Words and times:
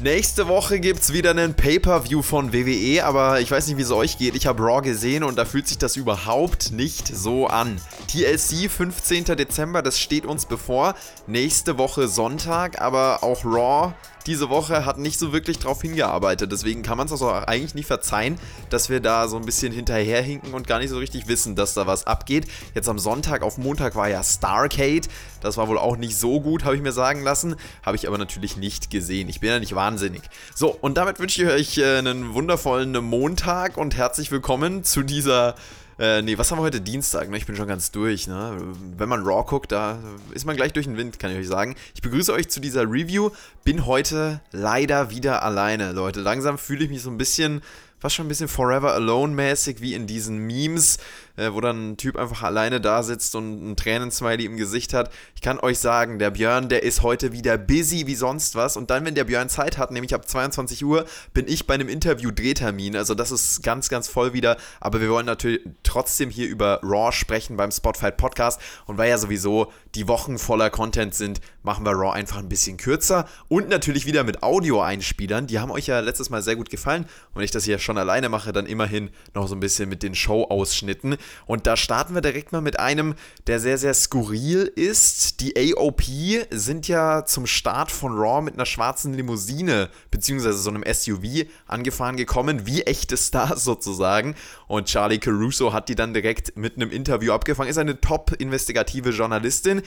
Nächste 0.00 0.46
Woche 0.46 0.78
gibt 0.78 1.00
es 1.00 1.12
wieder 1.12 1.30
einen 1.30 1.54
Pay-Per-View 1.54 2.22
von 2.22 2.52
WWE, 2.52 3.04
aber 3.04 3.40
ich 3.40 3.50
weiß 3.50 3.66
nicht, 3.66 3.78
wie 3.78 3.82
es 3.82 3.90
euch 3.90 4.16
geht. 4.16 4.36
Ich 4.36 4.46
habe 4.46 4.62
Raw 4.62 4.80
gesehen 4.80 5.24
und 5.24 5.36
da 5.36 5.44
fühlt 5.44 5.66
sich 5.66 5.76
das 5.76 5.96
überhaupt 5.96 6.70
nicht 6.70 7.08
so 7.08 7.48
an. 7.48 7.80
TLC 8.08 8.70
15. 8.70 9.24
Dezember, 9.36 9.82
das 9.82 10.00
steht 10.00 10.26
uns 10.26 10.46
bevor. 10.46 10.94
Nächste 11.26 11.78
Woche 11.78 12.08
Sonntag, 12.08 12.80
aber 12.80 13.22
auch 13.22 13.44
Raw 13.44 13.94
diese 14.28 14.50
Woche 14.50 14.84
hat 14.84 14.98
nicht 14.98 15.18
so 15.18 15.32
wirklich 15.32 15.58
drauf 15.58 15.80
hingearbeitet. 15.80 16.52
Deswegen 16.52 16.82
kann 16.82 16.98
man 16.98 17.06
es 17.06 17.12
also 17.12 17.30
eigentlich 17.32 17.74
nicht 17.74 17.86
verzeihen, 17.86 18.38
dass 18.68 18.90
wir 18.90 19.00
da 19.00 19.26
so 19.26 19.38
ein 19.38 19.46
bisschen 19.46 19.72
hinterherhinken 19.72 20.52
und 20.52 20.66
gar 20.66 20.80
nicht 20.80 20.90
so 20.90 20.98
richtig 20.98 21.28
wissen, 21.28 21.56
dass 21.56 21.72
da 21.72 21.86
was 21.86 22.06
abgeht. 22.06 22.46
Jetzt 22.74 22.90
am 22.90 22.98
Sonntag 22.98 23.40
auf 23.40 23.56
Montag 23.56 23.96
war 23.96 24.08
ja 24.08 24.22
Starcade. 24.22 25.08
Das 25.40 25.56
war 25.56 25.68
wohl 25.68 25.78
auch 25.78 25.96
nicht 25.96 26.14
so 26.14 26.42
gut, 26.42 26.64
habe 26.64 26.76
ich 26.76 26.82
mir 26.82 26.92
sagen 26.92 27.22
lassen. 27.22 27.56
Habe 27.82 27.96
ich 27.96 28.06
aber 28.06 28.18
natürlich 28.18 28.58
nicht 28.58 28.90
gesehen. 28.90 29.30
Ich 29.30 29.40
bin 29.40 29.48
ja 29.48 29.60
nicht 29.60 29.74
wahnsinnig. 29.74 30.20
So, 30.54 30.76
und 30.78 30.98
damit 30.98 31.20
wünsche 31.20 31.42
ich 31.42 31.48
euch 31.48 31.78
äh, 31.78 31.96
einen 31.96 32.34
wundervollen 32.34 32.92
Montag 33.02 33.78
und 33.78 33.96
herzlich 33.96 34.30
willkommen 34.30 34.84
zu 34.84 35.02
dieser 35.02 35.54
äh, 35.98 36.22
nee, 36.22 36.38
was 36.38 36.50
haben 36.50 36.58
wir 36.58 36.62
heute? 36.62 36.80
Dienstag, 36.80 37.28
ne? 37.28 37.36
Ich 37.36 37.46
bin 37.46 37.56
schon 37.56 37.68
ganz 37.68 37.90
durch, 37.90 38.26
ne? 38.26 38.56
Wenn 38.96 39.08
man 39.08 39.22
Raw 39.22 39.44
guckt, 39.44 39.72
da 39.72 39.98
ist 40.32 40.44
man 40.46 40.56
gleich 40.56 40.72
durch 40.72 40.86
den 40.86 40.96
Wind, 40.96 41.18
kann 41.18 41.30
ich 41.32 41.38
euch 41.38 41.48
sagen. 41.48 41.74
Ich 41.94 42.02
begrüße 42.02 42.32
euch 42.32 42.48
zu 42.48 42.60
dieser 42.60 42.82
Review. 42.82 43.30
Bin 43.64 43.86
heute 43.86 44.40
leider 44.52 45.10
wieder 45.10 45.42
alleine, 45.42 45.92
Leute. 45.92 46.20
Langsam 46.20 46.58
fühle 46.58 46.84
ich 46.84 46.90
mich 46.90 47.02
so 47.02 47.10
ein 47.10 47.18
bisschen 47.18 47.62
fast 47.98 48.14
schon 48.14 48.26
ein 48.26 48.28
bisschen 48.28 48.48
Forever 48.48 48.94
Alone-mäßig, 48.94 49.80
wie 49.80 49.94
in 49.94 50.06
diesen 50.06 50.38
Memes, 50.38 50.98
äh, 51.38 51.54
wo 51.54 51.60
dann 51.60 51.90
ein 51.92 51.96
Typ 51.96 52.16
einfach 52.16 52.42
alleine 52.42 52.80
da 52.80 53.02
sitzt 53.02 53.34
und 53.36 53.70
ein 53.70 53.76
Tränensmiley 53.76 54.44
im 54.44 54.56
Gesicht 54.56 54.92
hat. 54.92 55.10
Ich 55.34 55.40
kann 55.40 55.60
euch 55.60 55.78
sagen, 55.78 56.18
der 56.18 56.30
Björn, 56.30 56.68
der 56.68 56.82
ist 56.82 57.02
heute 57.02 57.32
wieder 57.32 57.56
busy 57.56 58.06
wie 58.06 58.16
sonst 58.16 58.56
was. 58.56 58.76
Und 58.76 58.90
dann, 58.90 59.04
wenn 59.04 59.14
der 59.14 59.24
Björn 59.24 59.48
Zeit 59.48 59.78
hat, 59.78 59.90
nämlich 59.90 60.14
ab 60.14 60.28
22 60.28 60.84
Uhr, 60.84 61.04
bin 61.32 61.46
ich 61.46 61.66
bei 61.66 61.74
einem 61.74 61.88
Interview-Drehtermin. 61.88 62.96
Also 62.96 63.14
das 63.14 63.30
ist 63.30 63.62
ganz, 63.62 63.88
ganz 63.88 64.08
voll 64.08 64.32
wieder. 64.32 64.56
Aber 64.80 65.00
wir 65.00 65.10
wollen 65.10 65.26
natürlich 65.26 65.60
trotzdem 65.84 66.28
hier 66.28 66.48
über 66.48 66.80
Raw 66.82 67.12
sprechen 67.12 67.56
beim 67.56 67.70
Spotfight 67.70 68.16
Podcast. 68.16 68.60
Und 68.86 68.98
weil 68.98 69.08
ja 69.08 69.18
sowieso 69.18 69.72
die 69.94 70.08
Wochen 70.08 70.38
voller 70.38 70.70
Content 70.70 71.14
sind, 71.14 71.40
machen 71.62 71.84
wir 71.84 71.92
Raw 71.92 72.12
einfach 72.12 72.38
ein 72.38 72.48
bisschen 72.48 72.76
kürzer. 72.76 73.26
Und 73.48 73.68
natürlich 73.68 74.06
wieder 74.06 74.24
mit 74.24 74.42
Audio-Einspielern. 74.42 75.46
Die 75.46 75.60
haben 75.60 75.70
euch 75.70 75.86
ja 75.86 76.00
letztes 76.00 76.30
Mal 76.30 76.42
sehr 76.42 76.56
gut 76.56 76.70
gefallen. 76.70 77.02
Und 77.02 77.36
wenn 77.36 77.44
ich 77.44 77.50
das 77.52 77.64
hier 77.64 77.78
schon 77.78 77.96
alleine 77.96 78.28
mache, 78.28 78.52
dann 78.52 78.66
immerhin 78.66 79.10
noch 79.34 79.46
so 79.46 79.54
ein 79.54 79.60
bisschen 79.60 79.88
mit 79.88 80.02
den 80.02 80.14
Show-Ausschnitten. 80.14 81.16
Und 81.46 81.66
da 81.66 81.76
starten 81.76 82.14
wir 82.14 82.20
direkt 82.20 82.52
mal 82.52 82.60
mit 82.60 82.78
einem, 82.78 83.14
der 83.46 83.60
sehr, 83.60 83.78
sehr 83.78 83.94
skurril 83.94 84.70
ist. 84.74 85.40
Die 85.40 85.54
AOP 85.56 86.02
sind 86.50 86.88
ja 86.88 87.24
zum 87.24 87.46
Start 87.46 87.90
von 87.90 88.16
Raw 88.16 88.42
mit 88.42 88.54
einer 88.54 88.66
schwarzen 88.66 89.14
Limousine, 89.14 89.90
beziehungsweise 90.10 90.58
so 90.58 90.70
einem 90.70 90.84
SUV 90.84 91.46
angefahren 91.66 92.16
gekommen, 92.16 92.66
wie 92.66 92.82
echte 92.82 93.16
Stars 93.16 93.64
sozusagen. 93.64 94.34
Und 94.66 94.86
Charlie 94.86 95.18
Caruso 95.18 95.72
hat 95.72 95.88
die 95.88 95.94
dann 95.94 96.14
direkt 96.14 96.56
mit 96.56 96.76
einem 96.76 96.90
Interview 96.90 97.32
abgefangen. 97.32 97.70
Ist 97.70 97.78
eine 97.78 98.00
top-investigative 98.00 99.10
Journalistin. 99.10 99.82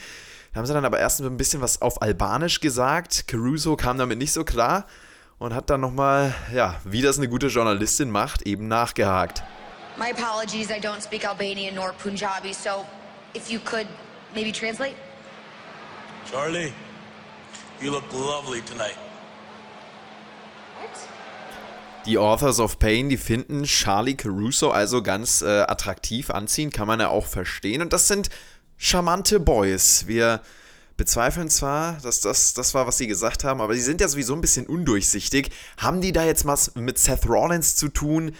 Da 0.52 0.58
haben 0.58 0.66
sie 0.66 0.74
dann 0.74 0.84
aber 0.84 0.98
erst 0.98 1.20
ein 1.20 1.36
bisschen 1.36 1.62
was 1.62 1.80
auf 1.80 2.02
Albanisch 2.02 2.60
gesagt. 2.60 3.26
Caruso 3.26 3.76
kam 3.76 3.96
damit 3.96 4.18
nicht 4.18 4.32
so 4.32 4.44
klar 4.44 4.86
und 5.38 5.54
hat 5.54 5.70
dann 5.70 5.80
nochmal, 5.80 6.34
ja, 6.54 6.76
wie 6.84 7.02
das 7.02 7.18
eine 7.18 7.28
gute 7.28 7.48
Journalistin 7.48 8.10
macht, 8.10 8.42
eben 8.42 8.68
nachgehakt. 8.68 9.42
My 9.98 10.08
apologies, 10.08 10.70
I 10.70 10.78
don't 10.78 11.02
speak 11.02 11.24
Albanian 11.24 11.74
nor 11.74 11.92
Punjabi, 11.92 12.54
so 12.54 12.86
if 13.34 13.50
you 13.50 13.58
could 13.58 13.86
maybe 14.34 14.50
translate? 14.50 14.96
Charlie, 16.30 16.72
you 17.80 17.90
look 17.90 18.10
lovely 18.12 18.62
tonight. 18.62 18.96
Die 22.06 22.18
Authors 22.18 22.58
of 22.58 22.78
Pain, 22.78 23.10
die 23.10 23.16
finden 23.16 23.62
Charlie 23.64 24.16
Caruso 24.16 24.70
also 24.70 25.02
ganz 25.02 25.40
äh, 25.42 25.60
attraktiv 25.60 26.30
anziehen, 26.30 26.70
kann 26.70 26.88
man 26.88 26.98
ja 26.98 27.08
auch 27.08 27.26
verstehen. 27.26 27.80
Und 27.80 27.92
das 27.92 28.08
sind 28.08 28.28
charmante 28.76 29.38
Boys. 29.38 30.08
Wir 30.08 30.40
bezweifeln 30.96 31.48
zwar, 31.48 31.98
dass 32.02 32.20
das 32.20 32.54
das 32.54 32.74
war, 32.74 32.86
was 32.86 32.98
sie 32.98 33.06
gesagt 33.06 33.44
haben, 33.44 33.60
aber 33.60 33.74
sie 33.74 33.80
sind 33.80 34.00
ja 34.00 34.08
sowieso 34.08 34.34
ein 34.34 34.40
bisschen 34.40 34.66
undurchsichtig. 34.66 35.50
Haben 35.76 36.00
die 36.00 36.12
da 36.12 36.24
jetzt 36.24 36.44
was 36.44 36.74
mit 36.74 36.98
Seth 36.98 37.28
Rollins 37.28 37.76
zu 37.76 37.88
tun? 37.88 38.34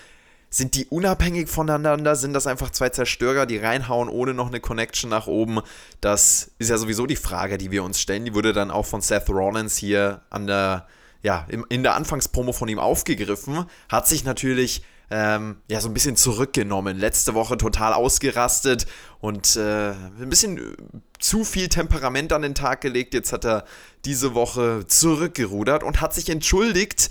Sind 0.55 0.75
die 0.75 0.85
unabhängig 0.85 1.49
voneinander? 1.49 2.15
Sind 2.15 2.35
das 2.35 2.47
einfach 2.47 2.69
zwei 2.69 2.91
Zerstörer, 2.91 3.47
die 3.47 3.57
reinhauen 3.57 4.11
ohne 4.11 4.35
noch 4.35 4.49
eine 4.49 4.61
Connection 4.61 5.09
nach 5.09 5.27
oben? 5.27 5.61
Das 6.03 6.51
ist 6.59 6.69
ja 6.69 6.77
sowieso 6.77 7.07
die 7.07 7.17
Frage, 7.17 7.57
die 7.57 7.71
wir 7.71 7.83
uns 7.83 7.99
stellen. 7.99 8.27
Die 8.27 8.35
wurde 8.35 8.53
dann 8.53 8.71
auch 8.71 8.85
von 8.85 9.01
Seth 9.01 9.31
Rollins 9.31 9.79
hier 9.79 10.21
an 10.29 10.47
der, 10.47 10.87
ja, 11.23 11.47
in 11.71 11.83
der 11.83 11.95
Anfangspromo 11.95 12.53
von 12.53 12.69
ihm 12.69 12.79
aufgegriffen. 12.79 13.65
Hat 13.89 14.07
sich 14.07 14.25
natürlich 14.25 14.85
ähm, 15.11 15.57
ja, 15.69 15.81
so 15.81 15.89
ein 15.89 15.95
bisschen 15.95 16.17
zurückgenommen. 16.17 16.99
Letzte 16.99 17.33
Woche 17.33 17.57
total 17.57 17.95
ausgerastet 17.95 18.87
und 19.21 19.57
äh, 19.57 19.93
ein 19.93 20.29
bisschen 20.29 20.77
zu 21.19 21.45
viel 21.45 21.71
Temperament 21.71 22.31
an 22.35 22.43
den 22.43 22.55
Tag 22.55 22.83
gelegt. 22.83 23.15
Jetzt 23.15 23.33
hat 23.33 23.47
er 23.47 23.65
diese 24.05 24.35
Woche 24.35 24.85
zurückgerudert 24.87 25.83
und 25.83 26.03
hat 26.03 26.13
sich 26.13 26.29
entschuldigt. 26.29 27.09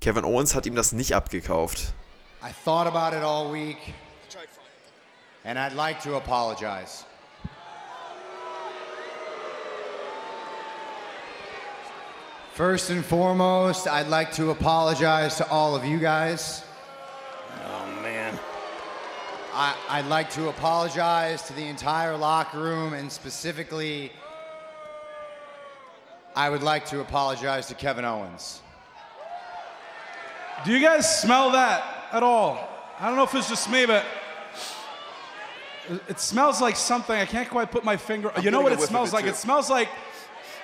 Kevin 0.00 0.24
Owens 0.24 0.56
hat 0.56 0.66
ihm 0.66 0.74
das 0.74 0.90
nicht 0.90 1.14
abgekauft. 1.14 1.94
I 2.44 2.50
thought 2.50 2.88
about 2.88 3.14
it 3.14 3.22
all 3.22 3.52
week, 3.52 3.94
and 5.44 5.56
I'd 5.56 5.74
like 5.74 6.02
to 6.02 6.16
apologize. 6.16 7.04
First 12.52 12.90
and 12.90 13.04
foremost, 13.04 13.86
I'd 13.86 14.08
like 14.08 14.32
to 14.32 14.50
apologize 14.50 15.36
to 15.36 15.48
all 15.50 15.76
of 15.76 15.84
you 15.84 16.00
guys. 16.00 16.64
Oh, 17.64 18.00
man. 18.02 18.36
I, 19.54 19.76
I'd 19.88 20.06
like 20.06 20.28
to 20.30 20.48
apologize 20.48 21.42
to 21.42 21.52
the 21.52 21.64
entire 21.64 22.16
locker 22.16 22.58
room 22.58 22.92
and 22.92 23.10
specifically, 23.10 24.10
I 26.34 26.50
would 26.50 26.64
like 26.64 26.86
to 26.86 27.00
apologize 27.00 27.68
to 27.68 27.74
Kevin 27.74 28.04
Owens. 28.04 28.62
Do 30.64 30.72
you 30.72 30.80
guys 30.80 31.20
smell 31.20 31.52
that 31.52 32.01
at 32.12 32.22
all? 32.22 32.68
I 33.00 33.06
don't 33.08 33.16
know 33.16 33.24
if 33.24 33.34
it's 33.34 33.48
just 33.48 33.70
me, 33.70 33.86
but 33.86 34.04
it 36.08 36.20
smells 36.20 36.60
like 36.60 36.76
something. 36.76 37.16
I 37.16 37.26
can't 37.26 37.48
quite 37.48 37.70
put 37.70 37.84
my 37.84 37.96
finger. 37.96 38.30
I'm 38.34 38.44
you 38.44 38.50
know 38.50 38.60
what 38.60 38.72
it 38.72 38.80
smells 38.80 39.10
it, 39.10 39.14
like? 39.14 39.24
too. 39.24 39.30
It 39.30 39.36
smells 39.36 39.68
like 39.68 39.88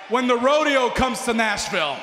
when 0.09 0.27
the 0.27 0.37
rodeo 0.37 0.89
comes 0.89 1.23
to 1.25 1.33
Nashville. 1.33 1.97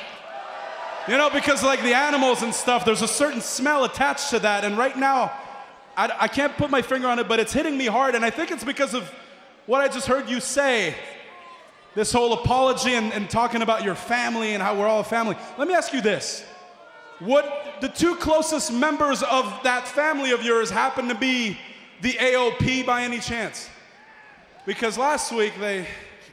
You 1.08 1.16
know, 1.16 1.30
because 1.30 1.62
like 1.62 1.82
the 1.82 1.94
animals 1.94 2.42
and 2.42 2.52
stuff, 2.52 2.84
there's 2.84 3.02
a 3.02 3.08
certain 3.08 3.40
smell 3.40 3.84
attached 3.84 4.30
to 4.30 4.40
that. 4.40 4.64
And 4.64 4.76
right 4.76 4.96
now, 4.96 5.32
I, 5.96 6.12
I 6.22 6.28
can't 6.28 6.56
put 6.56 6.68
my 6.68 6.82
finger 6.82 7.06
on 7.06 7.18
it, 7.20 7.28
but 7.28 7.38
it's 7.38 7.52
hitting 7.52 7.78
me 7.78 7.86
hard. 7.86 8.16
And 8.16 8.24
I 8.24 8.30
think 8.30 8.50
it's 8.50 8.64
because 8.64 8.92
of 8.92 9.08
what 9.66 9.80
I 9.80 9.88
just 9.88 10.08
heard 10.08 10.28
you 10.28 10.40
say. 10.40 10.94
This 11.94 12.12
whole 12.12 12.34
apology 12.34 12.94
and, 12.94 13.12
and 13.12 13.30
talking 13.30 13.62
about 13.62 13.84
your 13.84 13.94
family 13.94 14.54
and 14.54 14.62
how 14.62 14.78
we're 14.78 14.86
all 14.86 15.00
a 15.00 15.04
family. 15.04 15.36
Let 15.56 15.68
me 15.68 15.74
ask 15.74 15.92
you 15.92 16.02
this. 16.02 16.44
Would 17.20 17.44
the 17.80 17.88
two 17.88 18.14
closest 18.16 18.72
members 18.72 19.22
of 19.22 19.60
that 19.62 19.88
family 19.88 20.32
of 20.32 20.42
yours 20.42 20.70
happen 20.70 21.08
to 21.08 21.14
be 21.14 21.58
the 22.02 22.12
AOP 22.12 22.84
by 22.84 23.02
any 23.02 23.20
chance? 23.20 23.70
Because 24.66 24.98
last 24.98 25.32
week 25.32 25.54
they. 25.58 25.86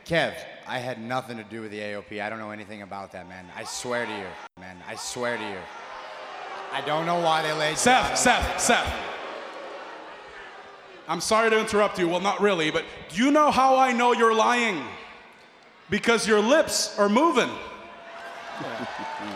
Kev, 0.06 0.34
I 0.68 0.80
had 0.80 1.02
nothing 1.02 1.38
to 1.38 1.44
do 1.46 1.62
with 1.62 1.72
the 1.72 1.80
AOP. 1.80 2.22
I 2.22 2.30
don't 2.30 2.40
know 2.40 2.52
anything 2.52 2.82
about 2.82 3.14
that, 3.14 3.30
man. 3.30 3.46
I 3.56 3.64
swear 3.64 4.06
to 4.06 4.12
you, 4.12 4.26
man. 4.60 4.78
I 4.88 4.96
swear 4.96 5.38
to 5.38 5.44
you. 5.44 5.58
I 6.74 6.82
don't 6.82 7.06
know 7.06 7.20
why 7.20 7.42
they 7.44 7.54
laid. 7.54 7.78
Seth, 7.78 8.18
Seth, 8.18 8.60
Seth. 8.60 8.94
I'm 11.08 11.22
sorry 11.22 11.50
to 11.50 11.60
interrupt 11.60 12.00
you. 12.00 12.10
Well, 12.10 12.20
not 12.20 12.42
really, 12.42 12.72
but 12.72 12.84
do 13.10 13.24
you 13.24 13.32
know 13.32 13.52
how 13.52 13.78
I 13.78 13.92
know 13.94 14.14
you're 14.14 14.34
lying? 14.34 14.84
Because 15.90 16.28
your 16.28 16.42
lips 16.42 16.98
are 16.98 17.10
moving. 17.10 17.50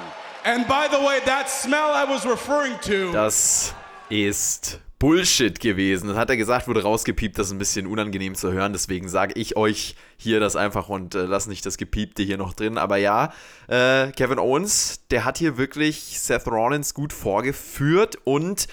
And 0.47 0.65
by 0.65 0.88
the 0.89 1.03
way, 1.05 1.19
that 1.25 1.49
smell 1.49 1.91
I 1.94 2.09
was 2.09 2.25
referring 2.25 2.79
to. 2.83 3.11
Das 3.11 3.75
ist 4.07 4.79
Bullshit 4.97 5.59
gewesen. 5.59 6.07
Das 6.07 6.15
hat 6.15 6.29
er 6.29 6.38
gesagt, 6.38 6.69
wurde 6.69 6.83
rausgepiept, 6.83 7.38
das 7.38 7.47
ist 7.47 7.51
ein 7.51 7.57
bisschen 7.57 7.85
unangenehm 7.85 8.33
zu 8.33 8.53
hören. 8.53 8.71
Deswegen 8.71 9.09
sage 9.09 9.33
ich 9.35 9.57
euch 9.57 9.97
hier 10.15 10.39
das 10.39 10.55
einfach 10.55 10.88
und 10.88 11.15
äh, 11.15 11.23
lass 11.23 11.47
nicht 11.47 11.65
das 11.65 11.75
Gepiepte 11.75 12.23
hier 12.23 12.38
noch 12.38 12.53
drin. 12.53 12.77
Aber 12.77 12.95
ja, 12.95 13.33
äh, 13.67 14.07
Kevin 14.13 14.39
Owens, 14.39 15.01
der 15.11 15.25
hat 15.25 15.38
hier 15.38 15.57
wirklich 15.57 16.17
Seth 16.17 16.47
Rollins 16.47 16.93
gut 16.93 17.11
vorgeführt 17.11 18.17
und 18.23 18.69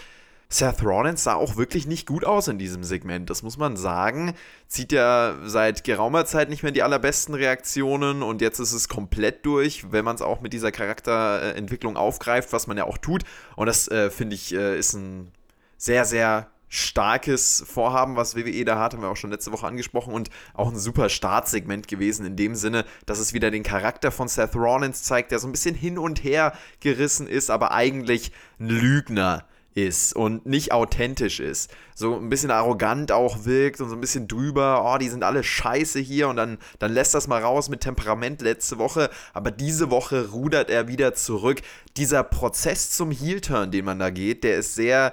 Seth 0.49 0.85
Rollins 0.85 1.25
sah 1.25 1.35
auch 1.35 1.57
wirklich 1.57 1.87
nicht 1.87 2.07
gut 2.07 2.25
aus 2.25 2.49
in 2.49 2.59
diesem 2.59 2.85
Segment, 2.85 3.31
das 3.31 3.43
muss 3.43 3.57
man 3.57 3.77
sagen. 3.77 4.35
Zieht 4.69 4.93
ja 4.93 5.37
seit 5.45 5.85
geraumer 5.85 6.27
Zeit 6.27 6.49
nicht 6.49 6.63
mehr 6.63 6.73
die 6.73 6.83
allerbesten 6.83 7.35
Reaktionen 7.35 8.23
und 8.23 8.41
jetzt 8.41 8.59
ist 8.59 8.73
es 8.73 8.89
komplett 8.89 9.45
durch, 9.47 9.91
wenn 9.93 10.05
man 10.05 10.17
es 10.17 10.23
auch 10.23 10.41
mit 10.41 10.53
dieser 10.53 10.73
Charakterentwicklung 10.73 11.97
aufgreift, 11.97 12.53
was 12.53 12.67
man 12.67 12.77
ja 12.77 12.85
auch 12.85 12.99
tut. 12.99 13.25
Und 13.57 13.67
das 13.67 13.89
äh, 13.89 14.11
finde 14.11 14.37
ich 14.37 14.55
äh, 14.55 14.79
ist 14.79 14.95
ein 14.95 15.33
sehr, 15.77 16.05
sehr 16.05 16.49
starkes 16.75 17.65
Vorhaben, 17.67 18.17
was 18.17 18.35
WWE 18.35 18.65
da 18.65 18.79
hat, 18.79 18.95
haben 18.95 19.03
wir 19.03 19.09
auch 19.09 19.17
schon 19.17 19.31
letzte 19.31 19.53
Woche 19.53 19.67
angesprochen 19.67 20.13
und 20.13 20.29
auch 20.55 20.71
ein 20.71 20.79
super 20.79 21.09
Startsegment 21.09 21.87
gewesen 21.87 22.27
in 22.27 22.37
dem 22.37 22.57
Sinne, 22.57 22.85
dass 23.07 23.21
es 23.21 23.33
wieder 23.33 23.53
den 23.53 23.63
Charakter 23.63 24.11
von 24.11 24.27
Seth 24.27 24.57
Rollins 24.57 25.05
zeigt, 25.05 25.31
der 25.31 25.39
so 25.39 25.47
ein 25.47 25.53
bisschen 25.53 25.77
hin 25.77 25.99
und 25.99 26.25
her 26.25 26.53
gerissen 26.81 27.29
ist, 27.29 27.51
aber 27.51 27.73
eigentlich 27.73 28.33
ein 28.59 28.69
Lügner 28.69 29.47
ist 29.75 30.15
und 30.15 30.47
nicht 30.47 30.73
authentisch 30.73 31.41
ist. 31.41 31.71
So 31.95 32.17
ein 32.17 32.29
bisschen 32.29 32.51
arrogant 32.51 33.13
auch 33.13 33.45
wirkt 33.45 33.81
und 33.81 33.89
so 33.89 33.95
ein 33.95 34.01
bisschen 34.01 34.29
drüber, 34.29 34.83
oh, 34.85 34.99
die 34.99 35.09
sind 35.09 35.25
alle 35.25 35.43
scheiße 35.43 35.99
hier 35.99 36.29
und 36.29 36.37
dann, 36.37 36.59
dann 36.79 36.93
lässt 36.93 37.15
das 37.15 37.27
mal 37.27 37.43
raus 37.43 37.69
mit 37.69 37.81
Temperament 37.81 38.41
letzte 38.43 38.79
Woche, 38.79 39.11
aber 39.33 39.51
diese 39.51 39.91
Woche 39.91 40.31
rudert 40.31 40.71
er 40.71 40.89
wieder 40.89 41.15
zurück. 41.15 41.61
Dieser 41.97 42.23
Prozess 42.23 42.91
zum 42.91 43.11
Heel-Turn, 43.11 43.71
den 43.71 43.85
man 43.85 43.99
da 43.99 44.11
geht, 44.11 44.45
der 44.45 44.57
ist 44.57 44.75
sehr 44.75 45.13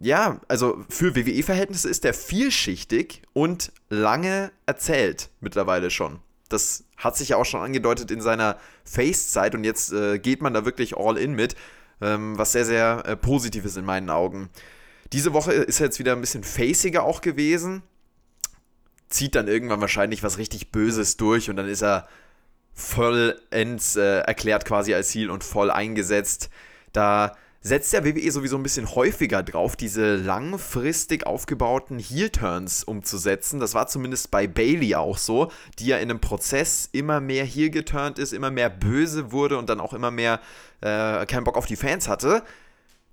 ja, 0.00 0.40
also 0.48 0.84
für 0.88 1.14
WWE-Verhältnisse 1.14 1.88
ist 1.88 2.02
der 2.02 2.14
vielschichtig 2.14 3.22
und 3.34 3.72
lange 3.88 4.50
erzählt 4.66 5.30
mittlerweile 5.40 5.90
schon. 5.90 6.18
Das 6.48 6.84
hat 6.96 7.16
sich 7.16 7.30
ja 7.30 7.36
auch 7.36 7.44
schon 7.44 7.62
angedeutet 7.62 8.10
in 8.10 8.20
seiner 8.20 8.58
Face-Zeit 8.84 9.54
und 9.54 9.64
jetzt 9.64 9.92
äh, 9.92 10.18
geht 10.18 10.42
man 10.42 10.54
da 10.54 10.64
wirklich 10.64 10.96
all 10.96 11.16
in 11.16 11.34
mit, 11.34 11.54
ähm, 12.02 12.36
was 12.36 12.52
sehr, 12.52 12.64
sehr 12.64 13.02
äh, 13.06 13.16
positiv 13.16 13.64
ist 13.64 13.76
in 13.76 13.84
meinen 13.84 14.10
Augen. 14.10 14.50
Diese 15.12 15.32
Woche 15.32 15.52
ist 15.52 15.80
er 15.80 15.86
jetzt 15.86 15.98
wieder 15.98 16.12
ein 16.12 16.20
bisschen 16.20 16.44
faciger 16.44 17.04
auch 17.04 17.20
gewesen, 17.20 17.82
zieht 19.08 19.34
dann 19.34 19.48
irgendwann 19.48 19.80
wahrscheinlich 19.80 20.22
was 20.22 20.38
richtig 20.38 20.72
Böses 20.72 21.16
durch 21.16 21.50
und 21.50 21.56
dann 21.56 21.68
ist 21.68 21.82
er 21.82 22.08
vollends 22.74 23.96
äh, 23.96 24.20
erklärt 24.20 24.64
quasi 24.64 24.94
als 24.94 25.08
Ziel 25.08 25.30
und 25.30 25.44
voll 25.44 25.70
eingesetzt. 25.70 26.48
Da 26.92 27.36
setzt 27.62 27.92
der 27.92 28.04
WWE 28.04 28.30
sowieso 28.30 28.56
ein 28.56 28.62
bisschen 28.62 28.92
häufiger 28.94 29.42
drauf, 29.42 29.76
diese 29.76 30.16
langfristig 30.16 31.26
aufgebauten 31.26 31.98
Heel-Turns 31.98 32.82
umzusetzen. 32.84 33.60
Das 33.60 33.74
war 33.74 33.86
zumindest 33.86 34.30
bei 34.30 34.46
Bailey 34.46 34.96
auch 34.96 35.16
so, 35.16 35.50
die 35.78 35.86
ja 35.86 35.96
in 35.98 36.10
einem 36.10 36.20
Prozess 36.20 36.88
immer 36.92 37.20
mehr 37.20 37.44
Heel 37.44 37.70
geturnt 37.70 38.18
ist, 38.18 38.32
immer 38.32 38.50
mehr 38.50 38.68
böse 38.68 39.30
wurde 39.30 39.58
und 39.58 39.70
dann 39.70 39.80
auch 39.80 39.94
immer 39.94 40.10
mehr 40.10 40.40
äh, 40.80 41.24
keinen 41.26 41.44
Bock 41.44 41.56
auf 41.56 41.66
die 41.66 41.76
Fans 41.76 42.08
hatte. 42.08 42.42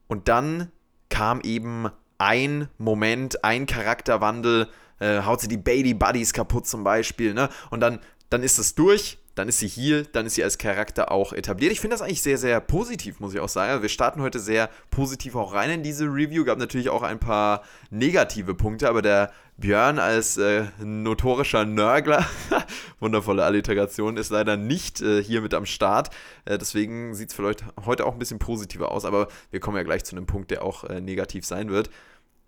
Und 0.07 0.28
dann 0.28 0.72
kam 1.10 1.42
eben 1.42 1.90
ein 2.18 2.68
Moment, 2.80 3.44
ein 3.44 3.68
Charakterwandel, 3.68 4.68
äh, 5.00 5.22
haut 5.22 5.42
sie 5.42 5.48
die 5.48 5.57
Bailey 5.57 5.94
Buddies 5.94 6.34
kaputt 6.34 6.68
zum 6.68 6.84
Beispiel, 6.84 7.34
ne? 7.34 7.50
Und 7.69 7.80
dann, 7.81 8.00
dann 8.30 8.42
ist 8.44 8.57
es 8.57 8.74
durch 8.75 9.19
dann 9.39 9.47
ist 9.47 9.59
sie 9.59 9.69
hier, 9.69 10.03
dann 10.03 10.25
ist 10.25 10.36
sie 10.36 10.44
als 10.44 10.57
Charakter 10.57 11.13
auch 11.13 11.31
etabliert. 11.31 11.71
Ich 11.71 11.80
finde 11.80 11.94
das 11.94 12.01
eigentlich 12.01 12.21
sehr, 12.21 12.38
sehr 12.38 12.59
positiv, 12.59 13.21
muss 13.21 13.33
ich 13.33 13.39
auch 13.39 13.47
sagen. 13.47 13.71
Also 13.71 13.81
wir 13.81 13.89
starten 13.89 14.21
heute 14.21 14.38
sehr 14.38 14.69
positiv 14.91 15.36
auch 15.36 15.53
rein 15.53 15.69
in 15.69 15.81
diese 15.81 16.07
Review. 16.07 16.44
Gab 16.44 16.59
natürlich 16.59 16.89
auch 16.89 17.03
ein 17.03 17.21
paar 17.21 17.63
negative 17.89 18.53
Punkte, 18.53 18.89
aber 18.89 19.01
der 19.01 19.31
Björn 19.56 19.97
als 19.97 20.36
äh, 20.36 20.65
notorischer 20.83 21.63
Nörgler, 21.63 22.27
wundervolle 23.00 23.45
Alliteration, 23.45 24.18
ist 24.18 24.30
leider 24.30 24.57
nicht 24.57 25.01
äh, 25.01 25.24
hier 25.24 25.39
mit 25.39 25.53
am 25.53 25.65
Start. 25.65 26.09
Äh, 26.44 26.57
deswegen 26.57 27.15
sieht 27.15 27.30
es 27.30 27.35
vielleicht 27.35 27.63
heute 27.85 28.06
auch 28.06 28.12
ein 28.12 28.19
bisschen 28.19 28.39
positiver 28.39 28.92
aus, 28.92 29.06
aber 29.06 29.30
wir 29.51 29.62
kommen 29.62 29.77
ja 29.77 29.83
gleich 29.83 30.03
zu 30.03 30.18
einem 30.18 30.25
Punkt, 30.25 30.51
der 30.51 30.63
auch 30.63 30.83
äh, 30.83 31.00
negativ 31.00 31.45
sein 31.45 31.69
wird. 31.69 31.89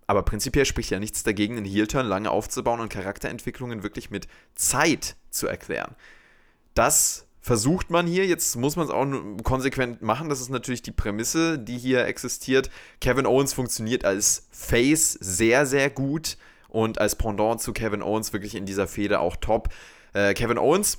Aber 0.06 0.22
prinzipiell 0.24 0.66
spricht 0.66 0.90
ja 0.90 0.98
nichts 0.98 1.22
dagegen, 1.22 1.56
einen 1.56 1.64
Heel-Turn 1.64 2.04
lange 2.04 2.30
aufzubauen 2.30 2.80
und 2.80 2.92
Charakterentwicklungen 2.92 3.82
wirklich 3.82 4.10
mit 4.10 4.28
Zeit 4.54 5.16
zu 5.30 5.46
erklären. 5.46 5.94
Das 6.74 7.26
versucht 7.40 7.90
man 7.90 8.06
hier. 8.06 8.26
Jetzt 8.26 8.56
muss 8.56 8.76
man 8.76 8.86
es 8.86 8.92
auch 8.92 9.06
konsequent 9.42 10.00
machen. 10.00 10.28
Das 10.28 10.40
ist 10.40 10.48
natürlich 10.48 10.82
die 10.82 10.92
Prämisse, 10.92 11.58
die 11.58 11.76
hier 11.76 12.06
existiert. 12.06 12.70
Kevin 13.00 13.26
Owens 13.26 13.52
funktioniert 13.52 14.04
als 14.04 14.46
Face 14.50 15.12
sehr, 15.20 15.66
sehr 15.66 15.90
gut 15.90 16.38
und 16.68 16.98
als 16.98 17.16
Pendant 17.16 17.60
zu 17.60 17.72
Kevin 17.72 18.02
Owens 18.02 18.32
wirklich 18.32 18.54
in 18.54 18.64
dieser 18.64 18.86
Fehde 18.86 19.20
auch 19.20 19.36
top. 19.36 19.68
Äh, 20.14 20.34
Kevin 20.34 20.56
Owens, 20.56 20.98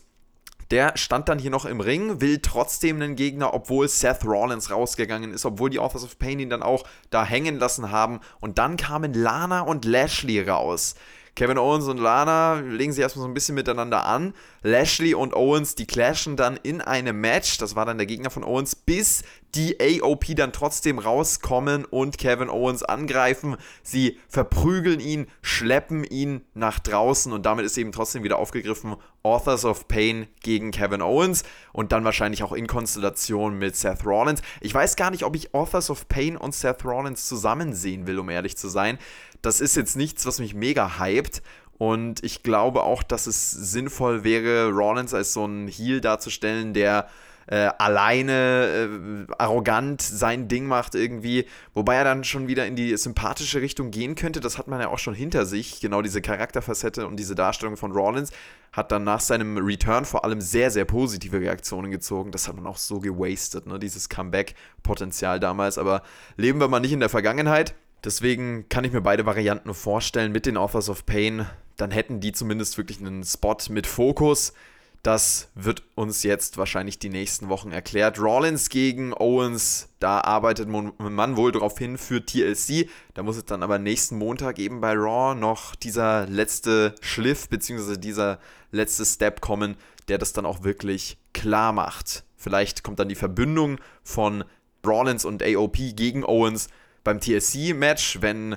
der 0.69 0.97
stand 0.97 1.29
dann 1.29 1.39
hier 1.39 1.49
noch 1.49 1.65
im 1.65 1.79
Ring, 1.79 2.19
will 2.21 2.39
trotzdem 2.39 3.01
einen 3.01 3.15
Gegner, 3.15 3.53
obwohl 3.53 3.87
Seth 3.87 4.25
Rollins 4.25 4.69
rausgegangen 4.69 5.31
ist, 5.31 5.45
obwohl 5.45 5.69
die 5.69 5.79
Authors 5.79 6.03
of 6.03 6.19
Pain 6.19 6.39
ihn 6.39 6.49
dann 6.49 6.63
auch 6.63 6.83
da 7.09 7.25
hängen 7.25 7.57
lassen 7.57 7.89
haben. 7.89 8.19
Und 8.39 8.57
dann 8.59 8.75
kamen 8.75 9.13
Lana 9.13 9.61
und 9.61 9.85
Lashley 9.85 10.41
raus. 10.41 10.95
Kevin 11.35 11.57
Owens 11.57 11.87
und 11.87 11.97
Lana 11.97 12.59
legen 12.59 12.91
sich 12.93 13.01
erstmal 13.01 13.23
so 13.23 13.27
ein 13.27 13.33
bisschen 13.33 13.55
miteinander 13.55 14.05
an. 14.05 14.33
Lashley 14.63 15.13
und 15.13 15.35
Owens, 15.35 15.75
die 15.75 15.85
clashen 15.85 16.37
dann 16.37 16.57
in 16.63 16.81
einem 16.81 17.19
Match. 17.19 17.57
Das 17.57 17.75
war 17.75 17.85
dann 17.85 17.97
der 17.97 18.07
Gegner 18.07 18.29
von 18.29 18.43
Owens, 18.43 18.75
bis 18.75 19.23
die 19.55 19.77
AOP 19.79 20.35
dann 20.35 20.51
trotzdem 20.51 20.97
rauskommen 20.97 21.85
und 21.85 22.17
Kevin 22.17 22.49
Owens 22.49 22.81
angreifen. 22.81 23.57
Sie 23.83 24.17
verprügeln 24.27 24.99
ihn, 24.99 25.27
schleppen 25.41 26.03
ihn 26.03 26.41
nach 26.53 26.79
draußen 26.79 27.31
und 27.31 27.45
damit 27.45 27.65
ist 27.65 27.77
eben 27.77 27.91
trotzdem 27.91 28.23
wieder 28.23 28.39
aufgegriffen 28.39 28.95
Authors 29.21 29.63
of 29.63 29.87
Pain 29.87 30.27
gegen 30.41 30.71
Kevin 30.71 31.01
Owens 31.01 31.43
und 31.71 31.91
dann 31.91 32.03
wahrscheinlich 32.03 32.43
auch 32.43 32.51
in 32.51 32.67
Konstellation 32.67 33.57
mit 33.57 33.75
Seth 33.75 34.05
Rollins. 34.05 34.41
Ich 34.59 34.73
weiß 34.73 34.95
gar 34.95 35.11
nicht, 35.11 35.23
ob 35.23 35.35
ich 35.35 35.53
Authors 35.53 35.89
of 35.89 36.07
Pain 36.07 36.35
und 36.35 36.55
Seth 36.55 36.83
Rollins 36.83 37.27
zusammen 37.27 37.73
sehen 37.73 38.07
will, 38.07 38.19
um 38.19 38.29
ehrlich 38.29 38.57
zu 38.57 38.69
sein 38.69 38.97
das 39.43 39.59
ist 39.59 39.75
jetzt 39.75 39.97
nichts, 39.97 40.25
was 40.25 40.39
mich 40.39 40.55
mega 40.55 40.99
hypt. 40.99 41.43
Und 41.83 42.23
ich 42.23 42.43
glaube 42.43 42.83
auch, 42.83 43.03
dass 43.03 43.27
es 43.27 43.51
sinnvoll 43.51 44.23
wäre, 44.23 44.69
Rollins 44.69 45.13
als 45.13 45.33
so 45.33 45.43
ein 45.43 45.67
Heel 45.67 45.99
darzustellen, 45.99 46.73
der 46.73 47.09
äh, 47.47 47.71
alleine 47.77 49.27
äh, 49.27 49.33
arrogant 49.37 50.01
sein 50.01 50.47
Ding 50.47 50.65
macht 50.65 50.95
irgendwie, 50.95 51.45
wobei 51.73 51.95
er 51.95 52.05
dann 52.05 52.23
schon 52.23 52.47
wieder 52.47 52.65
in 52.65 52.77
die 52.77 52.95
sympathische 52.95 53.59
Richtung 53.59 53.91
gehen 53.91 54.15
könnte. 54.15 54.39
Das 54.39 54.57
hat 54.57 54.69
man 54.69 54.79
ja 54.79 54.87
auch 54.87 54.97
schon 54.97 55.13
hinter 55.13 55.45
sich. 55.45 55.81
Genau 55.81 56.01
diese 56.01 56.21
Charakterfacette 56.21 57.05
und 57.05 57.17
diese 57.17 57.35
Darstellung 57.35 57.75
von 57.75 57.91
Rollins 57.91 58.31
hat 58.71 58.93
dann 58.93 59.03
nach 59.03 59.19
seinem 59.19 59.57
Return 59.57 60.05
vor 60.05 60.23
allem 60.23 60.39
sehr, 60.39 60.71
sehr 60.71 60.85
positive 60.85 61.41
Reaktionen 61.41 61.91
gezogen. 61.91 62.31
Das 62.31 62.47
hat 62.47 62.55
man 62.55 62.65
auch 62.65 62.77
so 62.77 63.01
gewastet, 63.01 63.67
ne? 63.67 63.77
dieses 63.77 64.07
Comeback-Potenzial 64.07 65.41
damals. 65.41 65.77
Aber 65.77 66.01
leben 66.37 66.61
wir 66.61 66.69
mal 66.69 66.79
nicht 66.79 66.93
in 66.93 67.01
der 67.01 67.09
Vergangenheit. 67.09 67.75
Deswegen 68.05 68.69
kann 68.69 68.85
ich 68.85 68.93
mir 68.93 69.01
beide 69.01 69.25
Varianten 69.25 69.73
vorstellen 69.73 70.31
mit 70.31 70.45
den 70.45 70.55
Authors 70.55 70.89
of 70.89 71.05
Pain. 71.05 71.45
Dann 71.77 71.91
hätten 71.91 72.19
die 72.19 72.31
zumindest 72.31 72.77
wirklich 72.77 72.99
einen 72.99 73.23
Spot 73.23 73.57
mit 73.69 73.87
Fokus. 73.87 74.53
Das 75.01 75.49
wird 75.53 75.83
uns 75.95 76.23
jetzt 76.23 76.57
wahrscheinlich 76.57 76.97
die 76.97 77.09
nächsten 77.09 77.49
Wochen 77.49 77.73
erklärt. 77.73 78.19
Rollins 78.19 78.69
gegen 78.69 79.13
Owens, 79.13 79.89
da 79.99 80.21
arbeitet 80.21 80.69
man 80.69 81.35
wohl 81.35 81.51
darauf 81.51 81.77
hin 81.77 81.97
für 81.97 82.25
TLC. 82.25 82.89
Da 83.13 83.21
muss 83.21 83.35
es 83.35 83.43
dann 83.43 83.63
aber 83.63 83.79
nächsten 83.79 84.17
Montag 84.17 84.59
eben 84.59 84.79
bei 84.79 84.93
Raw 84.93 85.35
noch 85.37 85.75
dieser 85.75 86.25
letzte 86.27 86.95
Schliff 87.01 87.49
bzw. 87.49 87.97
dieser 87.97 88.39
letzte 88.71 89.05
Step 89.05 89.41
kommen, 89.41 89.75
der 90.07 90.19
das 90.19 90.31
dann 90.31 90.45
auch 90.45 90.63
wirklich 90.63 91.17
klar 91.33 91.73
macht. 91.73 92.23
Vielleicht 92.37 92.83
kommt 92.83 92.99
dann 92.99 93.09
die 93.09 93.15
Verbündung 93.15 93.79
von 94.03 94.45
Rollins 94.85 95.25
und 95.25 95.43
AOP 95.43 95.95
gegen 95.97 96.23
Owens 96.23 96.69
beim 97.03 97.19
TLC-Match, 97.19 98.21
wenn 98.21 98.55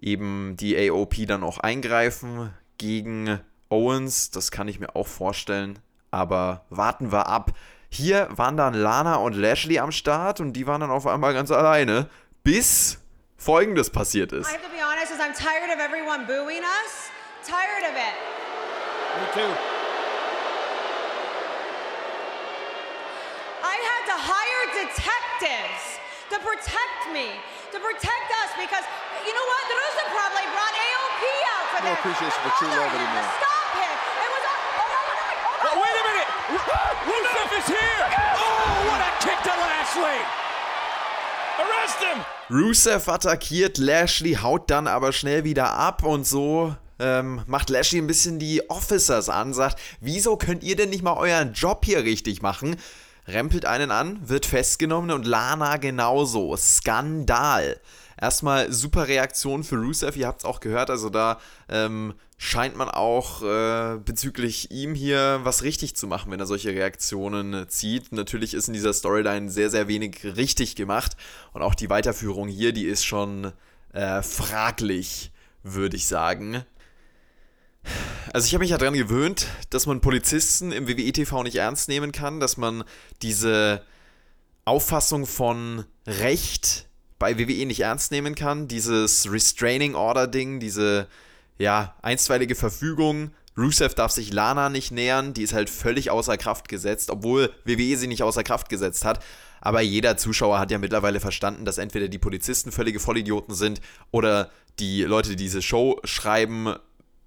eben 0.00 0.56
die 0.56 0.90
AOP 0.90 1.26
dann 1.26 1.42
auch 1.42 1.58
eingreifen 1.58 2.52
gegen 2.78 3.40
Owens. 3.68 4.30
Das 4.30 4.50
kann 4.50 4.68
ich 4.68 4.80
mir 4.80 4.94
auch 4.94 5.06
vorstellen. 5.06 5.78
Aber 6.10 6.64
warten 6.70 7.12
wir 7.12 7.26
ab. 7.26 7.52
Hier 7.88 8.28
waren 8.30 8.56
dann 8.56 8.74
Lana 8.74 9.16
und 9.16 9.34
Lashley 9.34 9.78
am 9.78 9.92
Start 9.92 10.40
und 10.40 10.52
die 10.52 10.66
waren 10.66 10.80
dann 10.80 10.90
auf 10.90 11.06
einmal 11.06 11.34
ganz 11.34 11.50
alleine, 11.50 12.08
bis 12.42 12.98
folgendes 13.36 13.90
passiert 13.90 14.32
ist. 14.32 14.48
I 14.48 14.54
have 14.54 14.62
to 14.62 14.70
be 14.70 14.82
honest, 14.82 15.12
I'm 15.12 15.32
tired 15.32 15.70
of 15.72 15.80
everyone 15.80 16.26
booing 16.26 16.62
us. 16.62 17.10
Tired 17.46 17.84
of 17.88 17.94
it. 17.94 18.14
Me 19.16 19.26
too. 19.32 19.52
I 23.62 23.76
had 23.90 24.04
to 24.10 24.16
hire 24.18 24.64
detectives 24.84 26.00
to 26.30 26.38
protect 26.40 27.12
me 27.12 27.38
to 27.72 27.80
protect 27.80 28.28
us 28.44 28.50
because, 28.54 28.84
you 29.26 29.32
know 29.34 29.46
what? 29.46 29.62
The 29.66 29.76
Rusev 29.76 30.06
probably 30.14 30.46
brought 30.54 30.74
AOP 30.76 31.22
out 31.50 31.66
for 31.72 31.80
no 31.82 31.92
appreciation 31.98 32.40
for 32.46 32.52
true 32.58 32.70
love 32.70 32.92
anymore. 32.94 33.26
Stop 33.42 33.68
him. 33.74 33.94
It 33.96 34.30
was 34.30 34.44
a, 34.46 34.54
oh, 34.76 34.86
no, 34.86 35.00
no, 35.06 35.14
no, 35.18 35.70
oh, 35.70 35.74
wait 35.82 35.96
a 35.96 36.04
minute. 36.06 36.30
Rusev 37.10 37.50
is 37.58 37.66
here. 37.66 38.04
Oh, 38.38 38.86
what 38.90 39.00
a 39.02 39.10
kick 39.18 39.38
to 39.42 39.54
Lashley. 39.54 40.20
Arrest 41.62 41.98
him. 42.02 42.18
Rusev 42.48 43.08
attackiert 43.08 43.78
Lashley, 43.78 44.34
haut 44.34 44.70
dann 44.70 44.86
aber 44.86 45.12
schnell 45.12 45.44
wieder 45.44 45.72
ab 45.72 46.04
und 46.04 46.26
so 46.26 46.76
ähm, 46.98 47.42
macht 47.46 47.70
Lashley 47.70 48.00
ein 48.00 48.06
bisschen 48.06 48.38
die 48.38 48.68
Officers 48.70 49.28
an, 49.28 49.52
sagt, 49.52 49.78
wieso 50.00 50.36
könnt 50.36 50.62
ihr 50.62 50.76
denn 50.76 50.90
nicht 50.90 51.02
mal 51.02 51.16
euren 51.16 51.52
Job 51.52 51.84
hier 51.84 52.04
richtig 52.04 52.42
machen? 52.42 52.76
Rempelt 53.26 53.64
einen 53.64 53.90
an, 53.90 54.28
wird 54.28 54.46
festgenommen 54.46 55.10
und 55.10 55.26
Lana 55.26 55.76
genauso. 55.76 56.56
Skandal. 56.56 57.80
Erstmal 58.20 58.72
super 58.72 59.08
Reaktion 59.08 59.62
für 59.62 59.76
Rusev, 59.76 60.16
ihr 60.16 60.26
habt 60.26 60.40
es 60.40 60.44
auch 60.46 60.60
gehört, 60.60 60.88
also 60.88 61.10
da 61.10 61.38
ähm, 61.68 62.14
scheint 62.38 62.76
man 62.76 62.88
auch 62.88 63.42
äh, 63.42 63.98
bezüglich 63.98 64.70
ihm 64.70 64.94
hier 64.94 65.40
was 65.42 65.62
richtig 65.62 65.96
zu 65.96 66.06
machen, 66.06 66.30
wenn 66.30 66.40
er 66.40 66.46
solche 66.46 66.70
Reaktionen 66.70 67.52
äh, 67.52 67.68
zieht. 67.68 68.12
Natürlich 68.12 68.54
ist 68.54 68.68
in 68.68 68.74
dieser 68.74 68.94
Storyline 68.94 69.50
sehr, 69.50 69.68
sehr 69.68 69.86
wenig 69.88 70.24
richtig 70.24 70.76
gemacht 70.76 71.16
und 71.52 71.60
auch 71.62 71.74
die 71.74 71.90
Weiterführung 71.90 72.48
hier, 72.48 72.72
die 72.72 72.86
ist 72.86 73.04
schon 73.04 73.52
äh, 73.92 74.22
fraglich, 74.22 75.30
würde 75.62 75.96
ich 75.96 76.06
sagen. 76.06 76.64
Also 78.32 78.46
ich 78.46 78.54
habe 78.54 78.62
mich 78.62 78.70
ja 78.70 78.78
daran 78.78 78.94
gewöhnt, 78.94 79.46
dass 79.70 79.86
man 79.86 80.00
Polizisten 80.00 80.72
im 80.72 80.88
WWE-TV 80.88 81.42
nicht 81.42 81.56
ernst 81.56 81.88
nehmen 81.88 82.12
kann, 82.12 82.40
dass 82.40 82.56
man 82.56 82.84
diese 83.22 83.82
Auffassung 84.64 85.26
von 85.26 85.84
Recht 86.06 86.86
bei 87.18 87.38
WWE 87.38 87.66
nicht 87.66 87.80
ernst 87.80 88.10
nehmen 88.10 88.34
kann, 88.34 88.68
dieses 88.68 89.30
Restraining 89.30 89.94
Order 89.94 90.26
Ding, 90.26 90.60
diese 90.60 91.06
ja, 91.58 91.94
einstweilige 92.02 92.54
Verfügung, 92.54 93.30
Rusev 93.56 93.94
darf 93.94 94.12
sich 94.12 94.32
Lana 94.32 94.68
nicht 94.68 94.92
nähern, 94.92 95.32
die 95.32 95.42
ist 95.42 95.54
halt 95.54 95.70
völlig 95.70 96.10
außer 96.10 96.36
Kraft 96.36 96.68
gesetzt, 96.68 97.10
obwohl 97.10 97.52
WWE 97.64 97.96
sie 97.96 98.06
nicht 98.06 98.22
außer 98.22 98.42
Kraft 98.42 98.68
gesetzt 98.68 99.04
hat. 99.04 99.24
Aber 99.62 99.80
jeder 99.80 100.18
Zuschauer 100.18 100.58
hat 100.58 100.70
ja 100.70 100.78
mittlerweile 100.78 101.20
verstanden, 101.20 101.64
dass 101.64 101.78
entweder 101.78 102.08
die 102.08 102.18
Polizisten 102.18 102.70
völlige 102.70 103.00
Vollidioten 103.00 103.54
sind 103.54 103.80
oder 104.10 104.50
die 104.78 105.02
Leute, 105.02 105.30
die 105.30 105.36
diese 105.36 105.62
Show 105.62 105.98
schreiben, 106.04 106.74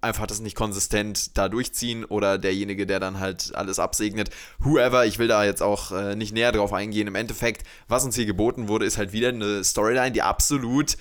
einfach 0.01 0.27
das 0.27 0.39
nicht 0.39 0.55
konsistent 0.55 1.37
da 1.37 1.49
durchziehen 1.49 2.05
oder 2.05 2.37
derjenige, 2.37 2.85
der 2.85 2.99
dann 2.99 3.19
halt 3.19 3.53
alles 3.55 3.79
absegnet. 3.79 4.29
Whoever, 4.59 5.05
ich 5.05 5.19
will 5.19 5.27
da 5.27 5.43
jetzt 5.43 5.61
auch 5.61 5.91
äh, 5.91 6.15
nicht 6.15 6.33
näher 6.33 6.51
drauf 6.51 6.73
eingehen. 6.73 7.07
Im 7.07 7.15
Endeffekt, 7.15 7.65
was 7.87 8.05
uns 8.05 8.15
hier 8.15 8.25
geboten 8.25 8.67
wurde, 8.67 8.85
ist 8.85 8.97
halt 8.97 9.11
wieder 9.11 9.29
eine 9.29 9.63
Storyline, 9.63 10.11
die 10.11 10.21
absolut 10.21 10.97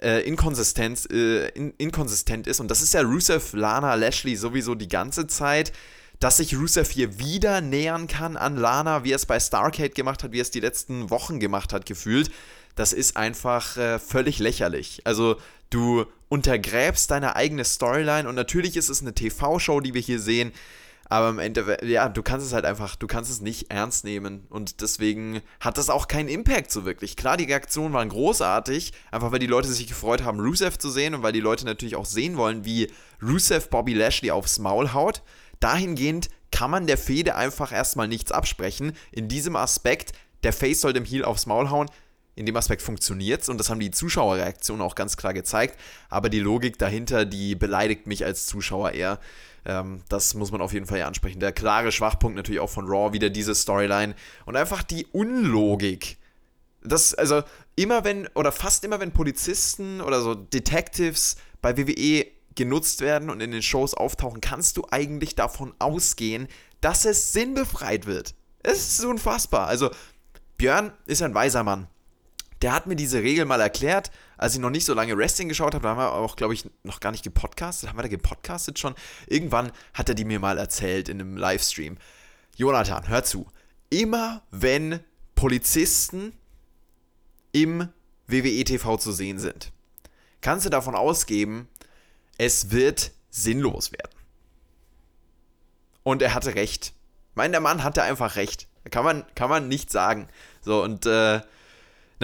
äh, 0.00 0.20
inkonsistent, 0.26 1.10
äh, 1.10 1.48
in, 1.48 1.72
inkonsistent 1.78 2.46
ist. 2.46 2.60
Und 2.60 2.70
das 2.70 2.82
ist 2.82 2.94
ja 2.94 3.00
Rusev, 3.00 3.54
Lana, 3.54 3.94
Lashley 3.94 4.36
sowieso 4.36 4.74
die 4.74 4.88
ganze 4.88 5.26
Zeit. 5.26 5.72
Dass 6.20 6.36
sich 6.36 6.56
Rusev 6.56 6.90
hier 6.90 7.18
wieder 7.18 7.60
nähern 7.60 8.06
kann 8.06 8.36
an 8.36 8.56
Lana, 8.56 9.02
wie 9.02 9.12
er 9.12 9.16
es 9.16 9.26
bei 9.26 9.40
Starcade 9.40 9.90
gemacht 9.90 10.22
hat, 10.22 10.32
wie 10.32 10.38
er 10.38 10.42
es 10.42 10.52
die 10.52 10.60
letzten 10.60 11.10
Wochen 11.10 11.40
gemacht 11.40 11.72
hat, 11.72 11.86
gefühlt 11.86 12.30
das 12.74 12.92
ist 12.92 13.16
einfach 13.16 13.76
äh, 13.76 13.98
völlig 13.98 14.38
lächerlich. 14.38 15.00
Also 15.04 15.36
du 15.70 16.06
untergräbst 16.34 17.12
deine 17.12 17.36
eigene 17.36 17.64
Storyline 17.64 18.28
und 18.28 18.34
natürlich 18.34 18.76
ist 18.76 18.88
es 18.88 19.00
eine 19.00 19.14
TV-Show, 19.14 19.78
die 19.78 19.94
wir 19.94 20.00
hier 20.00 20.18
sehen, 20.18 20.52
aber 21.08 21.28
im 21.28 21.38
Endeffekt, 21.38 21.84
ja, 21.84 22.08
du 22.08 22.24
kannst 22.24 22.44
es 22.44 22.52
halt 22.52 22.64
einfach, 22.64 22.96
du 22.96 23.06
kannst 23.06 23.30
es 23.30 23.40
nicht 23.40 23.70
ernst 23.70 24.04
nehmen 24.04 24.44
und 24.50 24.80
deswegen 24.80 25.42
hat 25.60 25.78
das 25.78 25.90
auch 25.90 26.08
keinen 26.08 26.28
Impact 26.28 26.72
so 26.72 26.84
wirklich. 26.84 27.16
Klar, 27.16 27.36
die 27.36 27.44
Reaktionen 27.44 27.94
waren 27.94 28.08
großartig, 28.08 28.92
einfach 29.12 29.30
weil 29.30 29.38
die 29.38 29.46
Leute 29.46 29.68
sich 29.68 29.86
gefreut 29.86 30.24
haben, 30.24 30.40
Rusev 30.40 30.76
zu 30.76 30.90
sehen 30.90 31.14
und 31.14 31.22
weil 31.22 31.32
die 31.32 31.38
Leute 31.38 31.66
natürlich 31.66 31.94
auch 31.94 32.06
sehen 32.06 32.36
wollen, 32.36 32.64
wie 32.64 32.90
Rusev 33.22 33.70
Bobby 33.70 33.94
Lashley 33.94 34.32
aufs 34.32 34.58
Maul 34.58 34.92
haut. 34.92 35.22
Dahingehend 35.60 36.30
kann 36.50 36.72
man 36.72 36.88
der 36.88 36.98
Fehde 36.98 37.36
einfach 37.36 37.70
erstmal 37.70 38.08
nichts 38.08 38.32
absprechen. 38.32 38.92
In 39.12 39.28
diesem 39.28 39.54
Aspekt, 39.54 40.14
der 40.42 40.52
Face 40.52 40.80
soll 40.80 40.94
dem 40.94 41.04
Heel 41.04 41.24
aufs 41.24 41.46
Maul 41.46 41.70
hauen, 41.70 41.88
in 42.36 42.46
dem 42.46 42.56
Aspekt 42.56 42.82
funktioniert 42.82 43.42
es 43.42 43.48
und 43.48 43.58
das 43.58 43.70
haben 43.70 43.80
die 43.80 43.90
Zuschauerreaktionen 43.90 44.82
auch 44.82 44.94
ganz 44.94 45.16
klar 45.16 45.34
gezeigt. 45.34 45.78
Aber 46.08 46.28
die 46.28 46.40
Logik 46.40 46.78
dahinter, 46.78 47.24
die 47.24 47.54
beleidigt 47.54 48.06
mich 48.06 48.24
als 48.24 48.46
Zuschauer 48.46 48.92
eher. 48.92 49.20
Ähm, 49.64 50.02
das 50.08 50.34
muss 50.34 50.50
man 50.50 50.60
auf 50.60 50.72
jeden 50.72 50.86
Fall 50.86 50.98
ja 50.98 51.06
ansprechen. 51.06 51.40
Der 51.40 51.52
klare 51.52 51.92
Schwachpunkt 51.92 52.36
natürlich 52.36 52.60
auch 52.60 52.70
von 52.70 52.86
Raw, 52.86 53.12
wieder 53.12 53.30
diese 53.30 53.54
Storyline 53.54 54.14
und 54.46 54.56
einfach 54.56 54.82
die 54.82 55.06
Unlogik. 55.06 56.18
Das, 56.82 57.14
also 57.14 57.42
immer 57.76 58.04
wenn, 58.04 58.28
oder 58.34 58.52
fast 58.52 58.84
immer 58.84 59.00
wenn 59.00 59.12
Polizisten 59.12 60.00
oder 60.00 60.20
so 60.20 60.34
Detectives 60.34 61.36
bei 61.62 61.76
WWE 61.76 62.26
genutzt 62.56 63.00
werden 63.00 63.30
und 63.30 63.40
in 63.40 63.52
den 63.52 63.62
Shows 63.62 63.94
auftauchen, 63.94 64.40
kannst 64.40 64.76
du 64.76 64.86
eigentlich 64.90 65.34
davon 65.34 65.72
ausgehen, 65.78 66.48
dass 66.80 67.04
es 67.04 67.32
sinnbefreit 67.32 68.06
wird. 68.06 68.34
Es 68.62 68.98
ist 68.98 69.04
unfassbar. 69.04 69.66
Also, 69.66 69.90
Björn 70.56 70.92
ist 71.06 71.22
ein 71.22 71.34
weiser 71.34 71.64
Mann 71.64 71.88
der 72.64 72.72
hat 72.72 72.86
mir 72.86 72.96
diese 72.96 73.22
Regel 73.22 73.44
mal 73.44 73.60
erklärt, 73.60 74.10
als 74.38 74.54
ich 74.54 74.58
noch 74.58 74.70
nicht 74.70 74.86
so 74.86 74.94
lange 74.94 75.18
Wrestling 75.18 75.50
geschaut 75.50 75.74
habe. 75.74 75.82
Da 75.82 75.90
haben 75.90 75.98
wir 75.98 76.14
auch, 76.14 76.34
glaube 76.34 76.54
ich, 76.54 76.64
noch 76.82 76.98
gar 76.98 77.10
nicht 77.10 77.22
gepodcastet. 77.22 77.90
Haben 77.90 77.98
wir 77.98 78.04
da 78.04 78.08
gepodcastet 78.08 78.78
schon? 78.78 78.94
Irgendwann 79.26 79.70
hat 79.92 80.08
er 80.08 80.14
die 80.14 80.24
mir 80.24 80.40
mal 80.40 80.56
erzählt 80.56 81.10
in 81.10 81.20
einem 81.20 81.36
Livestream. 81.36 81.98
Jonathan, 82.56 83.06
hör 83.06 83.22
zu. 83.22 83.46
Immer 83.90 84.40
wenn 84.50 85.00
Polizisten 85.34 86.32
im 87.52 87.90
WWE 88.28 88.64
TV 88.64 88.96
zu 88.96 89.12
sehen 89.12 89.38
sind, 89.38 89.70
kannst 90.40 90.64
du 90.64 90.70
davon 90.70 90.94
ausgeben, 90.94 91.68
es 92.38 92.70
wird 92.70 93.10
sinnlos 93.28 93.92
werden. 93.92 94.16
Und 96.02 96.22
er 96.22 96.32
hatte 96.32 96.54
recht. 96.54 96.94
Ich 97.28 97.36
meine, 97.36 97.52
der 97.52 97.60
Mann 97.60 97.84
hatte 97.84 98.02
einfach 98.04 98.36
recht. 98.36 98.68
Kann 98.90 99.04
man, 99.04 99.26
kann 99.34 99.50
man 99.50 99.68
nicht 99.68 99.90
sagen. 99.90 100.28
So, 100.62 100.82
und 100.82 101.04
äh, 101.04 101.42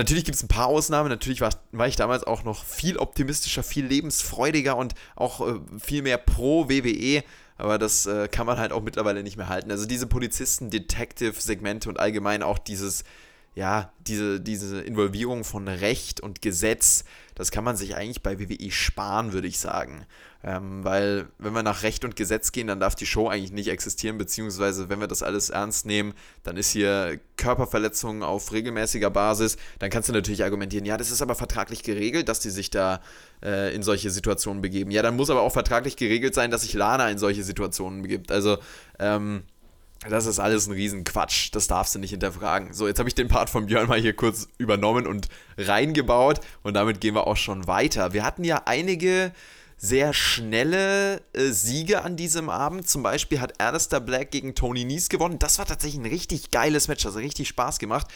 Natürlich 0.01 0.25
gibt 0.25 0.37
es 0.37 0.43
ein 0.43 0.49
paar 0.49 0.69
Ausnahmen. 0.69 1.11
Natürlich 1.11 1.43
war, 1.43 1.51
war, 1.73 1.87
ich 1.87 1.95
damals 1.95 2.25
auch 2.25 2.43
noch 2.43 2.65
viel 2.65 2.97
optimistischer, 2.97 3.63
viel 3.63 3.85
lebensfreudiger 3.85 4.75
und 4.75 4.95
auch 5.15 5.47
äh, 5.47 5.61
viel 5.79 6.01
mehr 6.01 6.17
pro 6.17 6.71
WWE. 6.71 7.23
Aber 7.59 7.77
das 7.77 8.07
äh, 8.07 8.27
kann 8.27 8.47
man 8.47 8.57
halt 8.57 8.73
auch 8.73 8.81
mittlerweile 8.81 9.23
nicht 9.23 9.37
mehr 9.37 9.51
halten. 9.51 9.71
Also 9.71 9.85
diese 9.85 10.07
Polizisten-Detective-Segmente 10.07 11.91
und 11.91 12.01
allgemein 12.01 12.43
auch 12.43 12.59
dieses, 12.59 13.05
ja, 13.55 13.93
diese, 14.07 14.41
diese 14.41 14.81
Involvierung 14.81 15.43
von 15.43 15.67
Recht 15.67 16.21
und 16.21 16.41
Gesetz, 16.41 17.05
das 17.35 17.51
kann 17.51 17.65
man 17.65 17.77
sich 17.77 17.97
eigentlich 17.97 18.23
bei 18.23 18.39
WWE 18.39 18.71
sparen, 18.71 19.33
würde 19.33 19.49
ich 19.49 19.59
sagen. 19.59 20.07
Ähm, 20.43 20.85
weil 20.85 21.27
wenn 21.39 21.53
wir 21.53 21.63
nach 21.63 21.83
Recht 21.83 22.05
und 22.05 22.17
Gesetz 22.17 22.53
gehen, 22.53 22.69
dann 22.69 22.81
darf 22.81 22.95
die 22.95 23.07
Show 23.07 23.29
eigentlich 23.29 23.53
nicht 23.53 23.69
existieren, 23.69 24.19
beziehungsweise 24.19 24.89
wenn 24.89 25.01
wir 25.01 25.09
das 25.09 25.23
alles 25.23 25.51
ernst 25.51 25.85
nehmen, 25.85 26.15
dann 26.45 26.57
ist 26.57 26.71
hier 26.71 27.19
Körperverletzung 27.37 28.23
auf 28.23 28.53
regelmäßiger 28.53 29.11
Basis. 29.11 29.59
Dann 29.81 29.91
kannst 29.91 30.09
du 30.09 30.13
natürlich 30.13 30.45
argumentieren, 30.45 30.87
ja, 30.87 30.97
das 30.97 31.11
ist 31.11 31.21
aber 31.21 31.35
vertraglich 31.35 31.83
geregelt, 31.83 32.29
dass 32.29 32.41
die 32.41 32.51
sich 32.51 32.71
da 32.71 33.01
äh, 33.43 33.75
in 33.75 33.83
solche 33.83 34.11
Situationen 34.11 34.63
begeben. 34.63 34.91
Ja, 34.93 35.03
dann 35.03 35.17
muss 35.17 35.29
aber 35.29 35.43
auch 35.43 35.53
vertraglich 35.53 35.97
geregelt 35.97 36.35
sein, 36.35 36.51
dass 36.51 36.63
sich 36.63 36.73
Lana 36.73 37.11
in 37.11 37.19
solche 37.19 37.43
Situationen 37.43 38.03
begibt. 38.03 38.31
Also, 38.31 38.59
ähm, 38.99 39.43
das 40.09 40.25
ist 40.27 40.39
alles 40.39 40.67
ein 40.67 40.73
Riesenquatsch. 40.73 41.51
Das 41.53 41.67
darfst 41.67 41.95
du 41.95 41.99
nicht 41.99 42.11
hinterfragen. 42.11 42.73
So, 42.73 42.87
jetzt 42.87 42.99
habe 42.99 43.09
ich 43.09 43.15
den 43.15 43.29
Part 43.29 43.51
von 43.51 43.67
Björn 43.67 43.89
mal 43.89 44.01
hier 44.01 44.15
kurz 44.15 44.49
übernommen 44.57 45.07
und 45.07 45.29
reingebaut. 45.59 46.41
Und 46.63 46.75
damit 46.75 47.01
gehen 47.01 47.15
wir 47.15 47.27
auch 47.27 47.37
schon 47.37 47.67
weiter. 47.67 48.15
Wir 48.15 48.25
hatten 48.25 48.45
ja 48.45 48.63
einige 48.65 49.33
sehr 49.77 50.13
schnelle 50.13 51.23
äh, 51.33 51.51
Siege 51.51 52.03
an 52.03 52.17
diesem 52.17 52.49
Abend. 52.49 52.89
Zum 52.89 53.03
Beispiel 53.03 53.41
hat 53.41 53.61
Alistair 53.61 54.01
Black 54.01 54.31
gegen 54.31 54.55
Tony 54.55 54.85
Nies 54.85 55.09
gewonnen. 55.09 55.39
Das 55.39 55.59
war 55.59 55.67
tatsächlich 55.67 56.01
ein 56.01 56.11
richtig 56.11 56.51
geiles 56.51 56.89
Match, 56.89 57.03
das 57.03 57.15
hat 57.15 57.23
richtig 57.23 57.49
Spaß 57.49 57.79
gemacht. 57.79 58.07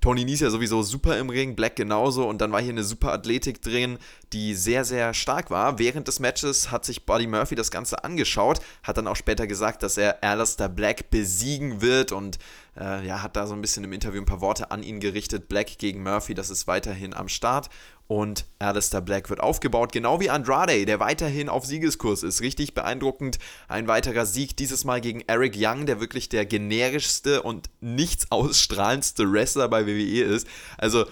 Tony 0.00 0.24
Nies 0.24 0.40
ja 0.40 0.50
sowieso 0.50 0.82
super 0.82 1.18
im 1.18 1.30
Ring, 1.30 1.56
Black 1.56 1.76
genauso 1.76 2.28
und 2.28 2.40
dann 2.40 2.52
war 2.52 2.60
hier 2.60 2.72
eine 2.72 2.84
super 2.84 3.12
Athletik 3.12 3.62
drin, 3.62 3.98
die 4.32 4.54
sehr, 4.54 4.84
sehr 4.84 5.14
stark 5.14 5.50
war. 5.50 5.78
Während 5.78 6.08
des 6.08 6.20
Matches 6.20 6.70
hat 6.70 6.84
sich 6.84 7.06
Buddy 7.06 7.26
Murphy 7.26 7.54
das 7.54 7.70
Ganze 7.70 8.04
angeschaut, 8.04 8.60
hat 8.82 8.96
dann 8.96 9.08
auch 9.08 9.16
später 9.16 9.46
gesagt, 9.46 9.82
dass 9.82 9.96
er 9.96 10.22
Alistair 10.22 10.68
Black 10.68 11.10
besiegen 11.10 11.80
wird 11.80 12.12
und 12.12 12.38
äh, 12.78 13.06
ja, 13.06 13.22
hat 13.22 13.36
da 13.36 13.46
so 13.46 13.54
ein 13.54 13.60
bisschen 13.60 13.84
im 13.84 13.92
Interview 13.92 14.20
ein 14.20 14.26
paar 14.26 14.40
Worte 14.40 14.70
an 14.70 14.82
ihn 14.82 15.00
gerichtet. 15.00 15.48
Black 15.48 15.78
gegen 15.78 16.02
Murphy, 16.02 16.34
das 16.34 16.50
ist 16.50 16.66
weiterhin 16.66 17.14
am 17.14 17.28
Start 17.28 17.68
und 18.08 18.46
Alistair 18.58 19.02
Black 19.02 19.28
wird 19.28 19.40
aufgebaut, 19.40 19.92
genau 19.92 20.18
wie 20.18 20.30
Andrade, 20.30 20.86
der 20.86 20.98
weiterhin 20.98 21.50
auf 21.50 21.66
Siegeskurs 21.66 22.22
ist. 22.22 22.40
Richtig 22.40 22.72
beeindruckend. 22.72 23.38
Ein 23.68 23.86
weiterer 23.86 24.24
Sieg, 24.24 24.56
dieses 24.56 24.84
Mal 24.84 25.02
gegen 25.02 25.20
Eric 25.26 25.54
Young, 25.56 25.84
der 25.84 26.00
wirklich 26.00 26.30
der 26.30 26.46
generischste 26.46 27.42
und 27.42 27.68
nichts 27.80 28.32
ausstrahlendste 28.32 29.30
Wrestler 29.30 29.68
bei 29.68 29.86
WWE 29.86 30.24
ist. 30.24 30.48
Also, 30.78 31.04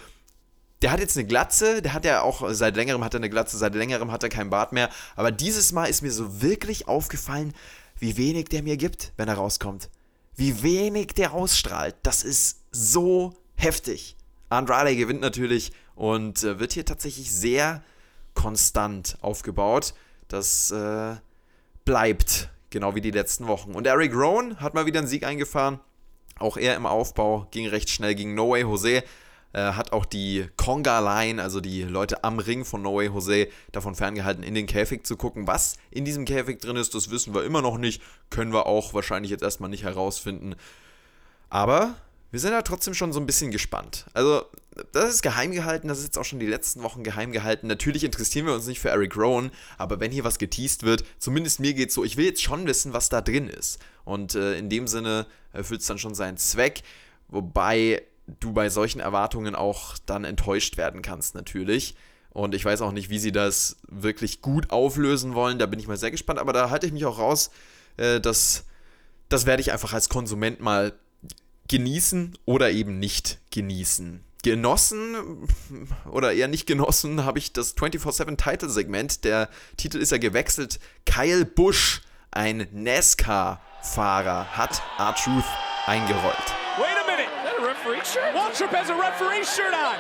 der 0.80 0.90
hat 0.90 1.00
jetzt 1.00 1.18
eine 1.18 1.26
Glatze, 1.26 1.82
der 1.82 1.92
hat 1.92 2.06
ja 2.06 2.22
auch 2.22 2.42
seit 2.52 2.76
längerem 2.76 3.04
hat 3.04 3.12
er 3.12 3.20
eine 3.20 3.30
Glatze, 3.30 3.58
seit 3.58 3.74
längerem 3.74 4.10
hat 4.10 4.22
er 4.22 4.28
kein 4.30 4.48
Bart 4.48 4.72
mehr. 4.72 4.88
Aber 5.16 5.30
dieses 5.30 5.72
Mal 5.72 5.86
ist 5.86 6.02
mir 6.02 6.12
so 6.12 6.40
wirklich 6.40 6.88
aufgefallen, 6.88 7.52
wie 7.98 8.16
wenig 8.16 8.46
der 8.46 8.62
mir 8.62 8.78
gibt, 8.78 9.12
wenn 9.18 9.28
er 9.28 9.34
rauskommt. 9.34 9.90
Wie 10.34 10.62
wenig 10.62 11.08
der 11.08 11.34
ausstrahlt. 11.34 11.94
Das 12.02 12.22
ist 12.22 12.60
so 12.72 13.34
heftig. 13.54 14.16
Andrade 14.48 14.96
gewinnt 14.96 15.20
natürlich 15.20 15.72
und 15.96 16.44
äh, 16.44 16.60
wird 16.60 16.72
hier 16.72 16.84
tatsächlich 16.84 17.32
sehr 17.32 17.82
konstant 18.34 19.18
aufgebaut. 19.20 19.94
Das 20.28 20.70
äh, 20.70 21.16
bleibt 21.84 22.50
genau 22.70 22.94
wie 22.94 23.00
die 23.00 23.10
letzten 23.10 23.48
Wochen. 23.48 23.72
Und 23.72 23.86
Eric 23.86 24.14
Rowan 24.14 24.60
hat 24.60 24.74
mal 24.74 24.86
wieder 24.86 25.00
einen 25.00 25.08
Sieg 25.08 25.24
eingefahren. 25.24 25.80
Auch 26.38 26.56
er 26.56 26.76
im 26.76 26.86
Aufbau 26.86 27.48
ging 27.50 27.66
recht 27.66 27.90
schnell 27.90 28.14
gegen 28.14 28.34
No 28.34 28.50
Way 28.50 28.62
Jose. 28.62 29.02
Äh, 29.52 29.72
hat 29.72 29.92
auch 29.92 30.04
die 30.04 30.46
Conga-Line, 30.58 31.42
also 31.42 31.60
die 31.60 31.82
Leute 31.82 32.22
am 32.24 32.38
Ring 32.38 32.66
von 32.66 32.82
No 32.82 32.96
Way 32.96 33.06
Jose, 33.06 33.48
davon 33.72 33.94
ferngehalten, 33.94 34.42
in 34.42 34.54
den 34.54 34.66
Käfig 34.66 35.06
zu 35.06 35.16
gucken. 35.16 35.46
Was 35.46 35.78
in 35.90 36.04
diesem 36.04 36.26
Käfig 36.26 36.60
drin 36.60 36.76
ist, 36.76 36.94
das 36.94 37.10
wissen 37.10 37.34
wir 37.34 37.42
immer 37.44 37.62
noch 37.62 37.78
nicht. 37.78 38.02
Können 38.28 38.52
wir 38.52 38.66
auch 38.66 38.92
wahrscheinlich 38.92 39.30
jetzt 39.30 39.42
erstmal 39.42 39.70
nicht 39.70 39.84
herausfinden. 39.84 40.56
Aber 41.48 41.94
wir 42.30 42.40
sind 42.40 42.52
ja 42.52 42.60
trotzdem 42.60 42.92
schon 42.92 43.14
so 43.14 43.20
ein 43.20 43.24
bisschen 43.24 43.50
gespannt. 43.50 44.04
Also, 44.12 44.44
das 44.92 45.14
ist 45.14 45.22
geheim 45.22 45.52
gehalten, 45.52 45.88
das 45.88 45.98
ist 45.98 46.04
jetzt 46.04 46.18
auch 46.18 46.24
schon 46.24 46.38
die 46.38 46.46
letzten 46.46 46.82
Wochen 46.82 47.02
geheim 47.02 47.32
gehalten. 47.32 47.66
Natürlich 47.66 48.04
interessieren 48.04 48.46
wir 48.46 48.54
uns 48.54 48.66
nicht 48.66 48.80
für 48.80 48.90
Eric 48.90 49.16
Rowan, 49.16 49.50
aber 49.78 50.00
wenn 50.00 50.12
hier 50.12 50.24
was 50.24 50.38
geteased 50.38 50.82
wird, 50.82 51.04
zumindest 51.18 51.60
mir 51.60 51.74
geht 51.74 51.88
es 51.88 51.94
so, 51.94 52.04
ich 52.04 52.16
will 52.16 52.26
jetzt 52.26 52.42
schon 52.42 52.66
wissen, 52.66 52.92
was 52.92 53.08
da 53.08 53.20
drin 53.20 53.48
ist. 53.48 53.78
Und 54.04 54.34
äh, 54.34 54.58
in 54.58 54.68
dem 54.68 54.86
Sinne 54.86 55.26
erfüllt 55.52 55.80
es 55.80 55.86
dann 55.86 55.98
schon 55.98 56.14
seinen 56.14 56.36
Zweck, 56.36 56.82
wobei 57.28 58.02
du 58.40 58.52
bei 58.52 58.68
solchen 58.68 59.00
Erwartungen 59.00 59.54
auch 59.54 59.96
dann 60.06 60.24
enttäuscht 60.24 60.76
werden 60.76 61.02
kannst, 61.02 61.34
natürlich. 61.34 61.96
Und 62.30 62.54
ich 62.54 62.64
weiß 62.64 62.82
auch 62.82 62.92
nicht, 62.92 63.08
wie 63.08 63.18
sie 63.18 63.32
das 63.32 63.78
wirklich 63.88 64.42
gut 64.42 64.70
auflösen 64.70 65.34
wollen. 65.34 65.58
Da 65.58 65.64
bin 65.64 65.80
ich 65.80 65.88
mal 65.88 65.96
sehr 65.96 66.10
gespannt. 66.10 66.38
Aber 66.38 66.52
da 66.52 66.68
halte 66.68 66.86
ich 66.86 66.92
mich 66.92 67.06
auch 67.06 67.18
raus. 67.18 67.50
Äh, 67.96 68.20
das, 68.20 68.64
das 69.30 69.46
werde 69.46 69.62
ich 69.62 69.72
einfach 69.72 69.94
als 69.94 70.10
Konsument 70.10 70.60
mal 70.60 70.92
genießen 71.68 72.36
oder 72.44 72.70
eben 72.70 72.98
nicht 72.98 73.38
genießen. 73.52 74.25
Genossen 74.42 75.48
oder 76.10 76.32
eher 76.32 76.48
nicht 76.48 76.66
genossen 76.66 77.24
habe 77.24 77.38
ich 77.38 77.52
das 77.52 77.76
24-7-Title-Segment. 77.76 79.24
Der 79.24 79.48
Titel 79.76 79.98
ist 79.98 80.12
ja 80.12 80.18
gewechselt. 80.18 80.78
Kyle 81.04 81.44
Busch, 81.44 82.02
ein 82.30 82.68
NASCAR-Fahrer, 82.70 84.56
hat 84.56 84.82
R-Truth 84.98 85.44
eingerollt. 85.86 86.36
Wait 86.78 86.96
a 86.96 87.04
minute. 87.10 87.26
Is 87.26 87.42
that 87.42 87.58
a 87.58 87.62
referee 87.66 88.04
shirt? 88.04 88.34
Waltrip 88.34 88.70
has 88.70 88.90
a 88.90 88.94
referee 88.94 89.44
shirt 89.44 89.74
on. 89.74 89.96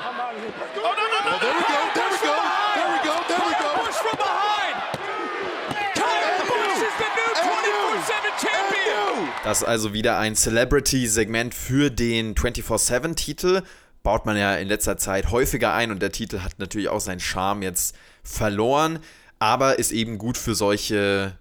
Oh, 0.76 0.94
no, 0.94 0.94
no, 0.94 1.18
no. 1.24 1.34
Oh, 1.34 1.40
there 1.40 1.54
we 1.56 1.62
go, 1.66 1.80
there 1.94 2.10
we 2.10 2.18
go, 2.22 2.34
there 2.74 2.90
we 2.92 2.98
go, 3.02 3.14
there 3.26 3.42
we 3.42 3.54
go. 3.58 3.68
Busch 3.82 3.98
from 3.98 4.16
behind. 4.16 4.76
Kyle 5.94 6.44
Busch 6.46 6.82
is 6.86 6.94
the 7.00 7.08
new 7.16 7.32
24-7 7.40 8.36
champion. 8.38 9.28
Das 9.42 9.62
ist 9.62 9.68
also 9.68 9.92
wieder 9.92 10.18
ein 10.18 10.36
Celebrity-Segment 10.36 11.54
für 11.54 11.90
den 11.90 12.34
24-7-Titel. 12.34 13.62
Baut 14.06 14.24
man 14.24 14.36
ja 14.36 14.54
in 14.54 14.68
letzter 14.68 14.96
Zeit 14.98 15.32
häufiger 15.32 15.74
ein 15.74 15.90
und 15.90 16.00
der 16.00 16.12
Titel 16.12 16.38
hat 16.38 16.60
natürlich 16.60 16.88
auch 16.88 17.00
seinen 17.00 17.18
Charme 17.18 17.62
jetzt 17.62 17.96
verloren, 18.22 19.00
aber 19.40 19.80
ist 19.80 19.90
eben 19.90 20.16
gut 20.16 20.38
für 20.38 20.54
solche 20.54 21.36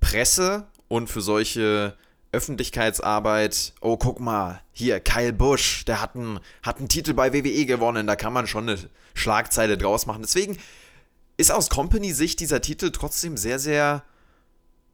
Presse 0.00 0.66
und 0.88 1.08
für 1.08 1.20
solche 1.20 1.96
Öffentlichkeitsarbeit. 2.32 3.72
Oh, 3.80 3.96
guck 3.96 4.18
mal, 4.18 4.60
hier, 4.72 4.98
Kyle 4.98 5.32
Busch, 5.32 5.84
der 5.84 6.02
hat 6.02 6.16
einen, 6.16 6.40
hat 6.64 6.78
einen 6.78 6.88
Titel 6.88 7.14
bei 7.14 7.32
WWE 7.32 7.66
gewonnen, 7.66 8.08
da 8.08 8.16
kann 8.16 8.32
man 8.32 8.48
schon 8.48 8.68
eine 8.68 8.80
Schlagzeile 9.14 9.78
draus 9.78 10.06
machen. 10.06 10.22
Deswegen 10.22 10.58
ist 11.36 11.52
aus 11.52 11.70
Company-Sicht 11.70 12.40
dieser 12.40 12.60
Titel 12.60 12.90
trotzdem 12.90 13.36
sehr, 13.36 13.60
sehr 13.60 14.02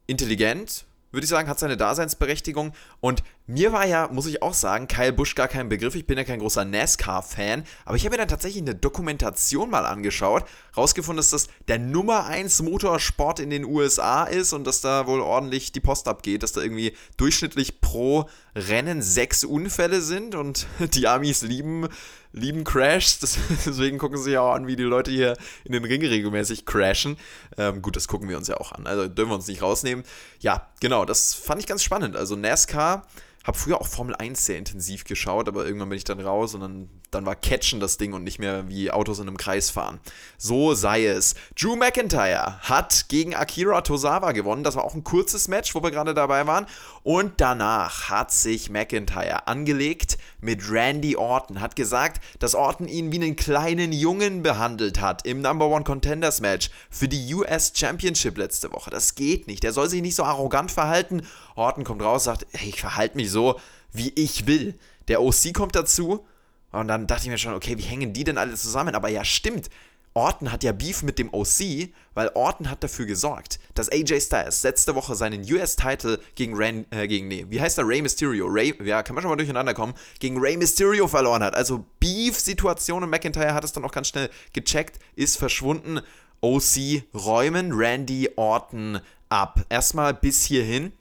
intelligent, 0.07 0.85
würde 1.11 1.25
ich 1.25 1.31
sagen, 1.31 1.49
hat 1.49 1.59
seine 1.59 1.79
Daseinsberechtigung. 1.79 2.75
Und 3.01 3.23
mir 3.47 3.73
war 3.73 3.87
ja, 3.87 4.09
muss 4.11 4.25
ich 4.25 4.41
auch 4.41 4.55
sagen, 4.55 4.89
Kyle 4.89 5.13
Busch 5.13 5.35
gar 5.35 5.49
kein 5.49 5.69
Begriff. 5.69 5.95
Ich 5.95 6.07
bin 6.07 6.17
ja 6.17 6.25
kein 6.25 6.39
großer 6.39 6.65
NASCAR-Fan. 6.65 7.65
Aber 7.85 7.97
ich 7.97 8.05
habe 8.07 8.15
mir 8.15 8.19
dann 8.19 8.29
tatsächlich 8.29 8.63
eine 8.63 8.75
Dokumentation 8.75 9.69
mal 9.69 9.85
angeschaut. 9.85 10.45
Rausgefunden, 10.75 11.19
dass 11.19 11.29
das 11.29 11.49
der 11.69 11.79
Nummer 11.79 12.25
1 12.25 12.63
Motorsport 12.63 13.41
in 13.41 13.51
den 13.51 13.67
USA 13.67 14.25
ist 14.25 14.55
und 14.55 14.67
dass 14.67 14.81
da 14.81 15.07
wohl 15.07 15.21
ordentlich 15.21 15.73
die 15.73 15.81
Post 15.81 16.09
abgeht. 16.09 16.43
Dass 16.43 16.53
da 16.53 16.63
irgendwie 16.63 16.97
durchschnittlich 17.19 17.83
pro 17.83 18.31
Rennen 18.57 19.03
sechs 19.03 19.45
Unfälle 19.45 20.01
sind. 20.01 20.35
Und 20.35 20.67
die 20.95 21.07
Amis 21.07 21.43
lieben, 21.43 21.89
lieben 22.33 22.65
Crashs. 22.65 23.19
Deswegen 23.67 23.99
gucken 23.99 24.17
sie 24.17 24.33
ja 24.33 24.41
auch 24.41 24.55
an, 24.55 24.67
wie 24.67 24.77
die 24.77 24.85
Leute 24.85 25.11
hier 25.11 25.37
in 25.65 25.73
den 25.73 25.85
Ring 25.85 26.01
regelmäßig 26.01 26.65
crashen. 26.65 27.19
Ähm, 27.59 27.83
gut, 27.83 27.95
das 27.95 28.09
gucken 28.09 28.31
wir 28.31 28.39
uns 28.39 28.49
ja 28.49 28.57
auch 28.57 28.73
an. 28.73 28.87
Also 28.87 29.07
dürfen 29.07 29.33
wir 29.33 29.37
uns 29.37 29.49
nicht 29.49 29.61
rausnehmen. 29.61 30.03
Ja, 30.41 30.67
genau, 30.81 31.05
das 31.05 31.35
fand 31.35 31.61
ich 31.61 31.67
ganz 31.67 31.83
spannend. 31.83 32.17
Also 32.17 32.37
NASCAR 32.37 33.07
habe 33.45 33.59
früher 33.59 33.81
auch 33.81 33.87
Formel 33.87 34.17
1 34.17 34.47
sehr 34.47 34.57
intensiv 34.57 35.05
geschaut, 35.05 35.49
aber 35.49 35.67
irgendwann 35.67 35.91
bin 35.91 35.99
ich 35.99 36.05
dann 36.05 36.19
raus 36.19 36.55
und 36.55 36.63
dann, 36.63 36.89
dann 37.11 37.27
war 37.27 37.37
Catchen 37.37 37.79
das 37.79 37.99
Ding 37.99 38.15
und 38.15 38.25
nicht 38.25 38.39
mehr 38.39 38.69
wie 38.69 38.91
Autos 38.91 39.19
in 39.19 39.29
einem 39.29 39.37
Kreis 39.37 39.69
fahren. 39.69 40.01
So 40.39 40.75
sei 40.75 41.07
es. 41.07 41.35
Drew 41.61 41.77
McIntyre 41.77 42.59
hat 42.61 43.11
gegen 43.11 43.35
Akira 43.35 43.83
Tozawa 43.83 44.33
gewonnen. 44.33 44.65
Das 44.65 44.77
war 44.77 44.85
auch 44.85 44.95
ein 44.95 45.05
kurzes 45.05 45.49
Match, 45.49 45.75
wo 45.75 45.83
wir 45.83 45.91
gerade 45.91 46.15
dabei 46.15 46.47
waren. 46.47 46.65
Und 47.03 47.35
danach 47.37 48.09
hat 48.09 48.33
sich 48.33 48.71
McIntyre 48.71 49.47
angelegt 49.47 50.17
mit 50.41 50.71
Randy 50.71 51.17
Orton. 51.17 51.61
Hat 51.61 51.77
gesagt, 51.77 52.23
dass 52.39 52.55
Orton 52.55 52.89
ihn 52.89 53.13
wie 53.13 53.17
einen 53.17 53.37
kleinen 53.37 53.93
Jungen 53.93 54.43
behandelt 54.43 55.03
hat 55.03 55.27
im 55.27 55.43
Number 55.43 55.67
One 55.69 55.85
Contenders 55.85 56.41
Match 56.41 56.71
für 56.89 57.09
die 57.09 57.35
US 57.35 57.73
Championship 57.75 58.39
letzte 58.39 58.73
Woche. 58.73 58.89
Das 58.89 59.15
geht 59.15 59.49
nicht. 59.49 59.63
Der 59.63 59.73
soll 59.73 59.91
sich 59.91 60.01
nicht 60.01 60.17
so 60.17 60.25
arrogant 60.25 60.71
verhalten. 60.71 61.27
Orton 61.55 61.85
kommt 61.85 62.03
raus, 62.03 62.25
sagt, 62.25 62.47
hey, 62.53 62.69
ich 62.69 62.81
verhalte 62.81 63.17
mich 63.17 63.31
so, 63.31 63.59
wie 63.93 64.13
ich 64.17 64.47
will. 64.47 64.79
Der 65.09 65.23
OC 65.23 65.53
kommt 65.55 65.75
dazu 65.75 66.27
und 66.73 66.89
dann 66.89 67.07
dachte 67.07 67.25
ich 67.25 67.31
mir 67.31 67.39
schon, 67.39 67.55
okay, 67.55 67.79
wie 67.79 67.83
hängen 67.83 68.13
die 68.13 68.25
denn 68.25 68.39
alle 68.39 68.55
zusammen? 68.55 68.95
Aber 68.95 69.09
ja, 69.09 69.25
stimmt. 69.25 69.71
Orton 70.17 70.53
hat 70.53 70.63
ja 70.63 70.71
Beef 70.71 71.03
mit 71.03 71.19
dem 71.19 71.35
OC, 71.35 71.89
weil 72.15 72.31
Orton 72.35 72.71
hat 72.71 72.85
dafür 72.85 73.05
gesorgt, 73.05 73.59
dass 73.75 73.91
AJ 73.91 74.21
Styles 74.21 74.63
letzte 74.63 74.95
Woche 74.95 75.17
seinen 75.17 75.41
US-Title 75.43 76.21
gegen 76.37 76.55
Ran, 76.55 76.87
äh, 76.91 77.09
gegen, 77.09 77.27
nee, 77.27 77.47
wie 77.49 77.61
heißt 77.61 77.79
der? 77.79 77.87
Ray 77.87 78.01
Mysterio. 78.01 78.47
Ray, 78.47 78.75
ja, 78.85 79.03
kann 79.03 79.17
man 79.17 79.23
schon 79.23 79.31
mal 79.31 79.37
durcheinander 79.37 79.75
kommen, 79.75 79.95
gegen 80.21 80.39
Ray 80.39 80.57
Mysterio 80.57 81.09
verloren 81.09 81.43
hat. 81.43 81.57
Also 81.57 81.85
Beef-Situation 81.99 83.03
und 83.03 83.11
McIntyre 83.11 83.55
hat 83.55 83.65
es 83.65 83.73
dann 83.73 83.85
auch 83.85 83.91
ganz 83.91 84.09
schnell 84.09 84.31
gecheckt, 84.53 85.01
ist 85.17 85.37
verschwunden. 85.37 86.01
OC 86.41 87.03
räumen 87.13 87.73
Randy 87.73 88.31
Orton 88.37 89.01
ab. 89.31 89.65
Erstmal 89.69 90.15
bis 90.15 90.45
hierhin. 90.45 90.93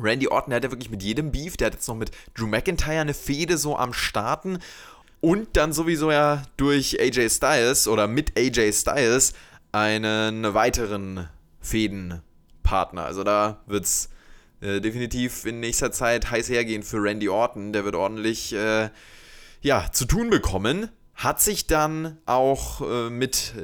Randy 0.00 0.28
Orton, 0.28 0.50
der 0.50 0.56
hat 0.56 0.64
ja 0.64 0.70
wirklich 0.70 0.90
mit 0.90 1.02
jedem 1.02 1.32
Beef, 1.32 1.56
der 1.56 1.66
hat 1.66 1.74
jetzt 1.74 1.88
noch 1.88 1.96
mit 1.96 2.10
Drew 2.34 2.46
McIntyre 2.46 3.00
eine 3.00 3.14
Fehde 3.14 3.58
so 3.58 3.76
am 3.76 3.92
Starten 3.92 4.58
und 5.20 5.56
dann 5.56 5.72
sowieso 5.72 6.10
ja 6.10 6.42
durch 6.56 7.00
AJ 7.00 7.30
Styles 7.30 7.88
oder 7.88 8.06
mit 8.06 8.38
AJ 8.38 8.72
Styles 8.72 9.32
einen 9.72 10.54
weiteren 10.54 11.28
Fädenpartner. 11.60 13.04
Also 13.04 13.24
da 13.24 13.60
wird 13.66 13.84
es 13.84 14.10
äh, 14.60 14.80
definitiv 14.80 15.44
in 15.44 15.60
nächster 15.60 15.92
Zeit 15.92 16.30
heiß 16.30 16.48
hergehen 16.48 16.82
für 16.82 17.02
Randy 17.02 17.28
Orton. 17.28 17.72
Der 17.72 17.84
wird 17.84 17.94
ordentlich 17.94 18.52
äh, 18.52 18.90
ja, 19.60 19.90
zu 19.92 20.04
tun 20.04 20.30
bekommen. 20.30 20.88
Hat 21.14 21.40
sich 21.40 21.66
dann 21.66 22.18
auch 22.26 22.80
äh, 22.80 23.10
mit 23.10 23.54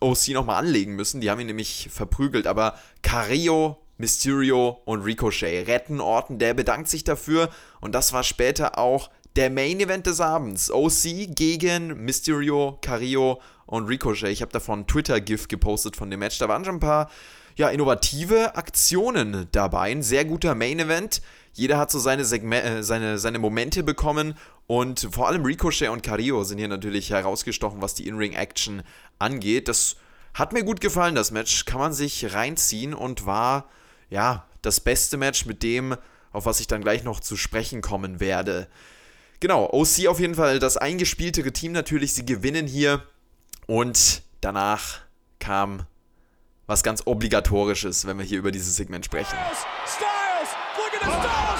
OC 0.00 0.28
nochmal 0.28 0.64
anlegen 0.64 0.94
müssen. 0.96 1.20
Die 1.20 1.30
haben 1.30 1.40
ihn 1.40 1.46
nämlich 1.46 1.88
verprügelt. 1.92 2.46
Aber 2.46 2.78
Carrillo, 3.02 3.78
Mysterio 3.98 4.80
und 4.84 5.02
Ricochet 5.02 5.66
retten 5.66 6.00
Orton. 6.00 6.38
Der 6.38 6.54
bedankt 6.54 6.88
sich 6.88 7.04
dafür. 7.04 7.50
Und 7.80 7.94
das 7.94 8.12
war 8.12 8.24
später 8.24 8.78
auch 8.78 9.10
der 9.36 9.50
Main 9.50 9.80
Event 9.80 10.06
des 10.06 10.20
Abends. 10.20 10.70
OC 10.70 11.34
gegen 11.34 12.04
Mysterio, 12.04 12.78
Carrillo 12.80 13.40
und 13.66 13.86
Ricochet. 13.86 14.30
Ich 14.30 14.40
habe 14.40 14.52
davon 14.52 14.86
Twitter-GIF 14.86 15.48
gepostet 15.48 15.96
von 15.96 16.10
dem 16.10 16.20
Match. 16.20 16.38
Da 16.38 16.48
waren 16.48 16.64
schon 16.64 16.76
ein 16.76 16.80
paar 16.80 17.10
ja, 17.56 17.68
innovative 17.68 18.56
Aktionen 18.56 19.48
dabei. 19.52 19.90
Ein 19.90 20.02
sehr 20.02 20.24
guter 20.24 20.54
Main 20.54 20.78
Event. 20.78 21.20
Jeder 21.52 21.76
hat 21.76 21.90
so 21.90 21.98
seine, 21.98 22.24
Segme 22.24 22.62
äh, 22.62 22.82
seine, 22.82 23.18
seine 23.18 23.40
Momente 23.40 23.82
bekommen 23.82 24.34
und 24.68 25.08
vor 25.10 25.26
allem 25.26 25.44
Ricochet 25.44 25.88
und 25.88 26.02
Carrillo 26.02 26.44
sind 26.44 26.58
hier 26.58 26.68
natürlich 26.68 27.10
herausgestochen, 27.10 27.82
was 27.82 27.94
die 27.94 28.06
In-Ring-Action 28.06 28.82
angeht. 29.18 29.66
Das 29.66 29.96
hat 30.34 30.52
mir 30.52 30.62
gut 30.62 30.80
gefallen, 30.80 31.14
das 31.14 31.30
Match. 31.30 31.64
Kann 31.64 31.80
man 31.80 31.92
sich 31.92 32.32
reinziehen 32.32 32.94
und 32.94 33.26
war, 33.26 33.68
ja, 34.10 34.46
das 34.62 34.80
beste 34.80 35.16
Match 35.16 35.46
mit 35.46 35.62
dem, 35.62 35.96
auf 36.32 36.46
was 36.46 36.60
ich 36.60 36.66
dann 36.66 36.82
gleich 36.82 37.04
noch 37.04 37.20
zu 37.20 37.36
sprechen 37.36 37.80
kommen 37.80 38.20
werde. 38.20 38.68
Genau, 39.40 39.70
OC 39.72 40.06
auf 40.08 40.20
jeden 40.20 40.34
Fall 40.34 40.58
das 40.58 40.76
eingespieltere 40.76 41.52
Team 41.52 41.72
natürlich. 41.72 42.12
Sie 42.14 42.26
gewinnen 42.26 42.66
hier 42.66 43.02
und 43.66 44.22
danach 44.40 45.00
kam 45.38 45.86
was 46.66 46.82
ganz 46.82 47.02
Obligatorisches, 47.06 48.06
wenn 48.06 48.18
wir 48.18 48.24
hier 48.24 48.38
über 48.38 48.50
dieses 48.50 48.76
Segment 48.76 49.04
sprechen. 49.04 49.36
Styles, 49.86 50.50
look 50.76 50.94
at 50.94 51.06
the 51.06 51.28
Styles 51.28 51.57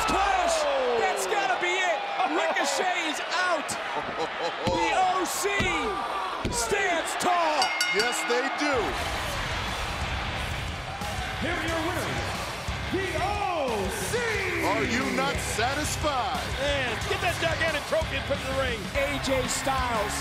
Are 14.78 14.84
you 14.84 15.02
not 15.18 15.34
satisfied? 15.58 16.38
And 16.62 16.94
get 17.10 17.18
that 17.18 17.34
gigantic 17.42 17.82
trophy 17.90 18.14
and 18.14 18.22
put 18.30 18.38
it 18.38 18.46
in 18.46 18.54
the 18.54 18.62
ring. 18.62 18.78
AJ 18.94 19.50
Styles 19.50 20.14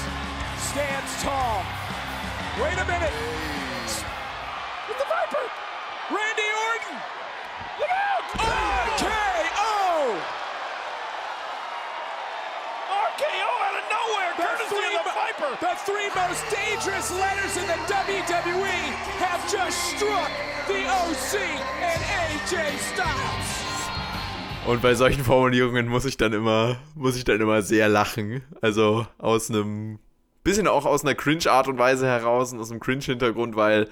stands 0.58 1.13
tall. 1.22 1.62
Wait 2.58 2.74
a 2.74 2.88
minute. 2.89 3.13
With 4.89 4.98
the 4.98 5.06
Viper. 5.06 5.46
Randy 6.10 6.50
Orton. 6.58 6.98
Look 7.78 7.93
out. 8.02 8.26
RKO. 8.98 10.26
RKO 12.98 13.52
out 13.62 13.76
of 13.78 13.86
nowhere. 13.93 14.34
Courtesy 14.41 14.89
of 14.98 15.06
the 15.06 15.13
Viper. 15.13 15.54
The 15.62 15.78
three 15.86 16.10
most 16.17 16.41
dangerous 16.50 17.13
letters 17.13 17.62
in 17.62 17.70
the 17.70 17.78
WWE 17.86 18.82
have 19.22 19.46
just 19.54 19.78
struck 19.93 20.34
the 20.65 20.82
OC 20.82 21.46
and 21.46 22.02
AJ 22.26 22.74
Styles. 22.98 23.66
Und 24.67 24.82
bei 24.82 24.95
solchen 24.95 25.23
Formulierungen 25.23 25.88
muss 25.88 26.03
ich 26.03 26.17
dann 26.17 26.34
immer, 26.34 26.75
muss 26.93 27.15
ich 27.15 27.23
dann 27.23 27.39
immer 27.39 27.62
sehr 27.62 27.88
lachen. 27.88 28.43
Also 28.60 29.08
aus 29.17 29.49
einem 29.49 29.97
bisschen 30.43 30.67
auch 30.67 30.86
aus 30.86 31.06
einer 31.06 31.15
Cringe-Art 31.15 31.69
und 31.69 31.77
Weise 31.77 32.06
heraus 32.06 32.51
und 32.51 32.60
aus 32.60 32.69
einem 32.69 32.82
Cringe-Hintergrund, 32.82 33.56
weil 33.56 33.88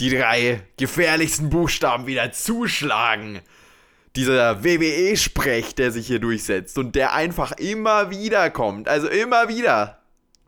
die 0.00 0.08
drei 0.08 0.62
gefährlichsten 0.78 1.50
Buchstaben 1.50 2.06
wieder 2.06 2.32
zuschlagen. 2.32 3.40
Dieser 4.16 4.64
WWE-Sprech, 4.64 5.74
der 5.74 5.90
sich 5.90 6.06
hier 6.06 6.20
durchsetzt 6.20 6.78
und 6.78 6.94
der 6.94 7.12
einfach 7.12 7.52
immer 7.52 8.08
wieder 8.08 8.48
kommt. 8.48 8.88
Also 8.88 9.08
immer 9.08 9.50
wieder. 9.50 9.98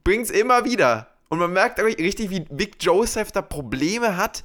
Bringt's 0.05 0.31
immer 0.31 0.65
wieder. 0.65 1.09
Und 1.29 1.39
man 1.39 1.53
merkt 1.53 1.79
richtig, 1.79 2.31
wie 2.31 2.47
Vic 2.49 2.77
Joseph 2.81 3.31
da 3.31 3.43
Probleme 3.43 4.17
hat, 4.17 4.43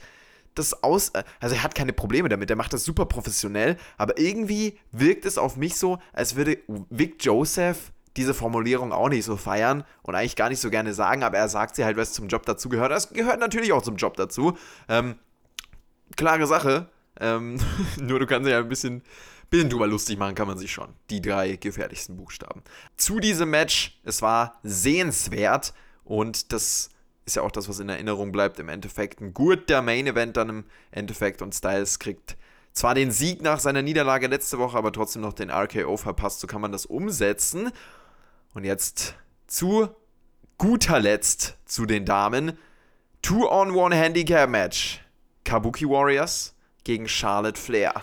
das 0.56 0.84
aus. 0.84 1.12
Also 1.39 1.56
er 1.56 1.63
hat 1.63 1.76
keine 1.76 1.94
Probleme 1.94 2.30
damit, 2.30 2.50
er 2.50 2.56
macht 2.56 2.74
das 2.74 2.84
super 2.84 3.06
professionell, 3.06 3.78
aber 3.98 4.18
irgendwie 4.18 4.78
wirkt 4.91 5.26
es 5.26 5.38
auf 5.38 5.56
mich 5.58 5.76
so, 5.78 6.00
als 6.13 6.36
würde 6.36 6.60
Vic 6.89 7.24
Joseph 7.24 7.91
diese 8.18 8.34
Formulierung 8.34 8.94
auch 8.94 9.10
nicht 9.10 9.26
so 9.26 9.36
feiern 9.36 9.84
und 10.02 10.15
eigentlich 10.15 10.36
gar 10.36 10.50
nicht 10.50 10.62
so 10.62 10.70
gerne 10.70 10.94
sagen, 10.94 11.24
aber 11.24 11.38
er 11.38 11.50
sagt 11.50 11.76
sie 11.76 11.84
halt, 11.84 11.98
was 11.98 12.13
zum 12.13 12.28
Job 12.28 12.46
dazu 12.46 12.70
gehört. 12.70 12.91
Das 12.91 13.10
gehört 13.10 13.39
natürlich 13.39 13.74
auch 13.74 13.82
zum 13.82 13.98
Job 13.98 14.15
dazu. 14.15 14.58
Ähm, 14.88 15.15
klare 16.15 16.48
Sache. 16.48 16.89
Ähm, 17.20 17.60
nur 18.00 18.20
du 18.20 18.26
kannst 18.26 18.50
ja 18.50 18.60
ein 18.60 18.70
bisschen, 18.70 19.04
bisschen 19.50 19.70
drüber 19.70 19.88
lustig 19.88 20.18
machen, 20.18 20.36
kann 20.36 20.48
man 20.48 20.58
sich 20.58 20.72
schon. 20.72 20.94
Die 21.10 21.22
drei 21.22 21.58
gefährlichsten 21.58 22.15
Buchstaben. 22.15 22.62
Zu 22.96 23.20
diesem 23.20 23.50
Match, 23.50 24.00
es 24.04 24.22
war 24.22 24.60
sehenswert 24.63 25.74
und 26.06 26.54
das 26.54 26.89
ist 27.26 27.36
ja 27.36 27.42
auch 27.42 27.52
das, 27.52 27.68
was 27.68 27.80
in 27.80 27.90
Erinnerung 27.90 28.32
bleibt. 28.32 28.60
Im 28.60 28.70
Endeffekt 28.70 29.20
ein 29.20 29.34
guter 29.34 29.82
Main 29.82 30.08
Event 30.08 30.38
dann 30.38 30.50
im 30.50 30.64
Endeffekt 30.92 31.42
und 31.42 31.54
Styles 31.54 32.00
kriegt 32.00 32.38
zwar 32.74 32.94
den 32.94 33.12
Sieg 33.12 33.42
nach 33.42 33.60
seiner 33.60 33.82
Niederlage 33.82 34.28
letzte 34.28 34.60
Woche, 34.60 34.78
aber 34.78 34.92
trotzdem 34.92 35.22
noch 35.22 35.34
den 35.34 35.50
RKO 35.50 35.98
verpasst. 35.98 36.42
So 36.42 36.48
kann 36.48 36.62
man 36.62 36.72
das 36.72 36.86
umsetzen. 36.86 37.72
Und 38.54 38.64
jetzt 38.64 39.16
zu 39.48 39.90
guter 40.58 41.00
Letzt 41.00 41.58
zu 41.66 41.86
den 41.86 42.06
Damen. 42.06 42.58
Two-on-One-Handicap-Match. 43.22 45.02
Kabuki 45.44 45.88
Warriors 45.88 46.56
gegen 46.84 47.08
Charlotte 47.08 47.60
Flair. 47.60 47.94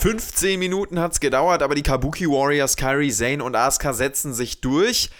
15 0.00 0.58
Minuten 0.58 0.98
hat 0.98 1.12
es 1.12 1.20
gedauert, 1.20 1.62
aber 1.62 1.74
die 1.74 1.82
Kabuki 1.82 2.26
Warriors, 2.26 2.76
Kyrie 2.76 3.12
Zane 3.12 3.44
und 3.44 3.54
Asuka 3.54 3.92
setzen 3.92 4.32
sich 4.32 4.62
durch. 4.62 5.10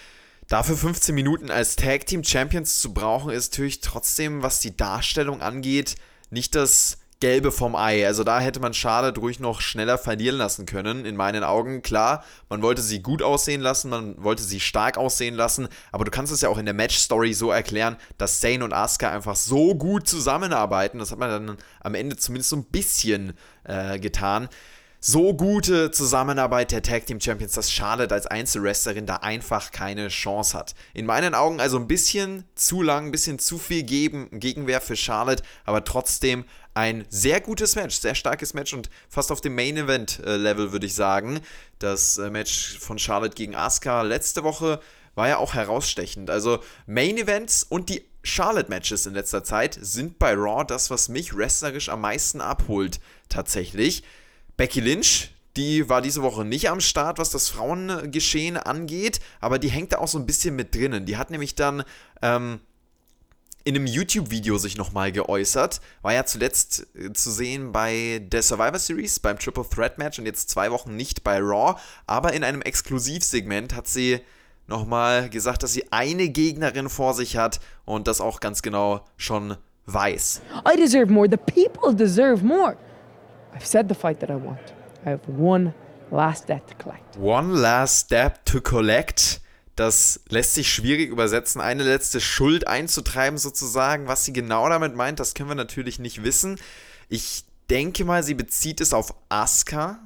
Dafür 0.48 0.74
15 0.74 1.14
Minuten 1.14 1.50
als 1.50 1.76
Tag 1.76 2.06
Team 2.06 2.24
Champions 2.24 2.80
zu 2.80 2.94
brauchen, 2.94 3.30
ist 3.30 3.52
natürlich 3.52 3.82
trotzdem, 3.82 4.42
was 4.42 4.60
die 4.60 4.74
Darstellung 4.74 5.42
angeht, 5.42 5.96
nicht 6.30 6.54
das 6.54 6.96
Gelbe 7.20 7.52
vom 7.52 7.76
Ei. 7.76 8.06
Also 8.06 8.24
da 8.24 8.40
hätte 8.40 8.60
man 8.60 8.72
Charlotte 8.72 9.20
ruhig 9.20 9.40
noch 9.40 9.60
schneller 9.60 9.98
verlieren 9.98 10.38
lassen 10.38 10.64
können, 10.64 11.04
in 11.04 11.16
meinen 11.16 11.44
Augen. 11.44 11.82
Klar, 11.82 12.24
man 12.48 12.62
wollte 12.62 12.80
sie 12.80 13.02
gut 13.02 13.22
aussehen 13.22 13.60
lassen, 13.60 13.90
man 13.90 14.22
wollte 14.24 14.42
sie 14.42 14.58
stark 14.58 14.96
aussehen 14.96 15.34
lassen, 15.34 15.68
aber 15.92 16.06
du 16.06 16.10
kannst 16.10 16.32
es 16.32 16.40
ja 16.40 16.48
auch 16.48 16.56
in 16.56 16.64
der 16.64 16.74
Match-Story 16.74 17.34
so 17.34 17.50
erklären, 17.50 17.96
dass 18.16 18.40
Zane 18.40 18.64
und 18.64 18.72
Asuka 18.72 19.10
einfach 19.10 19.36
so 19.36 19.74
gut 19.74 20.08
zusammenarbeiten. 20.08 20.98
Das 20.98 21.10
hat 21.12 21.18
man 21.18 21.46
dann 21.46 21.58
am 21.80 21.94
Ende 21.94 22.16
zumindest 22.16 22.50
so 22.50 22.56
ein 22.56 22.64
bisschen 22.64 23.34
äh, 23.64 23.98
getan 23.98 24.48
so 25.02 25.32
gute 25.32 25.90
Zusammenarbeit 25.90 26.72
der 26.72 26.82
Tag 26.82 27.06
Team 27.06 27.20
Champions, 27.20 27.52
dass 27.52 27.72
Charlotte 27.72 28.14
als 28.14 28.26
Einzelwrestlerin 28.26 29.06
da 29.06 29.16
einfach 29.16 29.70
keine 29.70 30.08
Chance 30.08 30.56
hat. 30.56 30.74
In 30.92 31.06
meinen 31.06 31.34
Augen 31.34 31.58
also 31.58 31.78
ein 31.78 31.88
bisschen 31.88 32.44
zu 32.54 32.82
lang, 32.82 33.06
ein 33.06 33.10
bisschen 33.10 33.38
zu 33.38 33.56
viel 33.56 33.82
geben, 33.82 34.28
Gegenwehr 34.30 34.82
für 34.82 34.96
Charlotte, 34.96 35.42
aber 35.64 35.84
trotzdem 35.84 36.44
ein 36.74 37.04
sehr 37.08 37.40
gutes 37.40 37.74
Match, 37.76 37.96
sehr 37.96 38.14
starkes 38.14 38.54
Match 38.54 38.72
und 38.72 38.90
fast 39.08 39.32
auf 39.32 39.40
dem 39.40 39.54
Main 39.54 39.76
Event 39.76 40.20
äh, 40.24 40.36
Level 40.36 40.72
würde 40.72 40.86
ich 40.86 40.94
sagen. 40.94 41.40
Das 41.78 42.18
äh, 42.18 42.30
Match 42.30 42.78
von 42.78 42.98
Charlotte 42.98 43.34
gegen 43.34 43.54
Asuka 43.54 44.02
letzte 44.02 44.44
Woche 44.44 44.80
war 45.14 45.28
ja 45.28 45.38
auch 45.38 45.54
herausstechend. 45.54 46.30
Also 46.30 46.60
Main 46.86 47.18
Events 47.18 47.64
und 47.64 47.88
die 47.88 48.04
Charlotte 48.22 48.68
Matches 48.68 49.06
in 49.06 49.14
letzter 49.14 49.44
Zeit 49.44 49.78
sind 49.80 50.18
bei 50.18 50.34
Raw 50.34 50.64
das, 50.64 50.90
was 50.90 51.08
mich 51.08 51.34
wrestlerisch 51.34 51.88
am 51.88 52.02
meisten 52.02 52.40
abholt 52.40 53.00
tatsächlich. 53.28 54.02
Becky 54.56 54.80
Lynch, 54.80 55.30
die 55.56 55.88
war 55.88 56.02
diese 56.02 56.22
Woche 56.22 56.44
nicht 56.44 56.68
am 56.68 56.80
Start, 56.80 57.18
was 57.18 57.30
das 57.30 57.48
Frauengeschehen 57.48 58.56
angeht, 58.56 59.20
aber 59.40 59.58
die 59.58 59.70
hängt 59.70 59.92
da 59.92 59.98
auch 59.98 60.08
so 60.08 60.18
ein 60.18 60.26
bisschen 60.26 60.54
mit 60.54 60.74
drinnen. 60.74 61.06
Die 61.06 61.16
hat 61.16 61.30
nämlich 61.30 61.54
dann 61.54 61.82
ähm, 62.22 62.60
in 63.64 63.76
einem 63.76 63.86
YouTube-Video 63.86 64.58
sich 64.58 64.76
nochmal 64.76 65.12
geäußert. 65.12 65.80
War 66.02 66.12
ja 66.12 66.24
zuletzt 66.24 66.86
äh, 66.94 67.12
zu 67.12 67.30
sehen 67.30 67.72
bei 67.72 68.20
der 68.24 68.42
Survivor 68.42 68.78
Series, 68.78 69.20
beim 69.20 69.38
Triple 69.38 69.68
Threat 69.68 69.98
Match 69.98 70.18
und 70.18 70.26
jetzt 70.26 70.50
zwei 70.50 70.70
Wochen 70.70 70.96
nicht 70.96 71.24
bei 71.24 71.38
Raw. 71.38 71.78
Aber 72.06 72.32
in 72.32 72.44
einem 72.44 72.62
Exklusivsegment 72.62 73.74
hat 73.74 73.86
sie 73.86 74.20
nochmal 74.66 75.28
gesagt, 75.28 75.62
dass 75.62 75.72
sie 75.72 75.90
eine 75.92 76.28
Gegnerin 76.28 76.88
vor 76.88 77.14
sich 77.14 77.36
hat 77.36 77.60
und 77.84 78.06
das 78.06 78.20
auch 78.20 78.40
ganz 78.40 78.62
genau 78.62 79.04
schon 79.16 79.56
weiß. 79.86 80.40
I 80.66 80.76
deserve 80.76 81.12
more. 81.12 81.28
The 81.28 81.36
people 81.36 81.94
deserve 81.94 82.44
more. 82.44 82.76
I've 83.54 83.66
said 83.66 83.88
the 83.88 83.94
fight 83.94 84.20
that 84.20 84.30
I 84.30 84.34
want. 84.34 84.60
I 85.04 85.10
have 85.10 85.22
one 85.28 85.74
last 86.10 86.48
debt 86.48 86.66
to 86.68 86.74
collect. 86.76 87.16
One 87.16 87.54
last 87.60 88.06
step 88.06 88.44
to 88.46 88.60
collect. 88.60 89.39
Das 89.80 90.20
lässt 90.28 90.52
sich 90.52 90.70
schwierig 90.70 91.08
übersetzen, 91.08 91.58
eine 91.58 91.84
letzte 91.84 92.20
Schuld 92.20 92.66
einzutreiben 92.66 93.38
sozusagen. 93.38 94.08
Was 94.08 94.26
sie 94.26 94.34
genau 94.34 94.68
damit 94.68 94.94
meint, 94.94 95.18
das 95.18 95.32
können 95.32 95.48
wir 95.48 95.54
natürlich 95.54 95.98
nicht 95.98 96.22
wissen. 96.22 96.60
Ich 97.08 97.46
denke 97.70 98.04
mal, 98.04 98.22
sie 98.22 98.34
bezieht 98.34 98.82
es 98.82 98.92
auf 98.92 99.14
Asuka, 99.30 99.98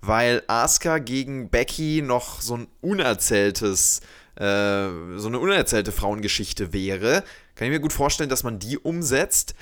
weil 0.00 0.44
Asuka 0.46 0.98
gegen 0.98 1.50
Becky 1.50 2.02
noch 2.02 2.40
so 2.40 2.56
ein 2.56 2.68
unerzähltes, 2.80 3.98
äh, 4.36 4.90
so 5.16 5.26
eine 5.26 5.40
unerzählte 5.40 5.90
Frauengeschichte 5.90 6.72
wäre. 6.72 7.24
Kann 7.56 7.66
ich 7.66 7.72
mir 7.72 7.80
gut 7.80 7.92
vorstellen, 7.92 8.30
dass 8.30 8.44
man 8.44 8.60
die 8.60 8.78
umsetzt. 8.78 9.56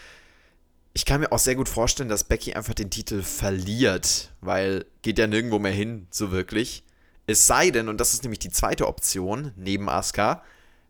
Ich 0.92 1.06
kann 1.06 1.22
mir 1.22 1.32
auch 1.32 1.38
sehr 1.38 1.54
gut 1.54 1.70
vorstellen, 1.70 2.10
dass 2.10 2.24
Becky 2.24 2.52
einfach 2.52 2.74
den 2.74 2.90
Titel 2.90 3.22
verliert, 3.22 4.30
weil 4.42 4.84
geht 5.00 5.18
ja 5.18 5.26
nirgendwo 5.26 5.58
mehr 5.58 5.72
hin, 5.72 6.06
so 6.10 6.32
wirklich. 6.32 6.84
Es 7.26 7.46
sei 7.46 7.70
denn, 7.70 7.88
und 7.88 8.00
das 8.00 8.14
ist 8.14 8.22
nämlich 8.22 8.38
die 8.38 8.50
zweite 8.50 8.86
Option 8.86 9.52
neben 9.56 9.88
Asuka, 9.88 10.42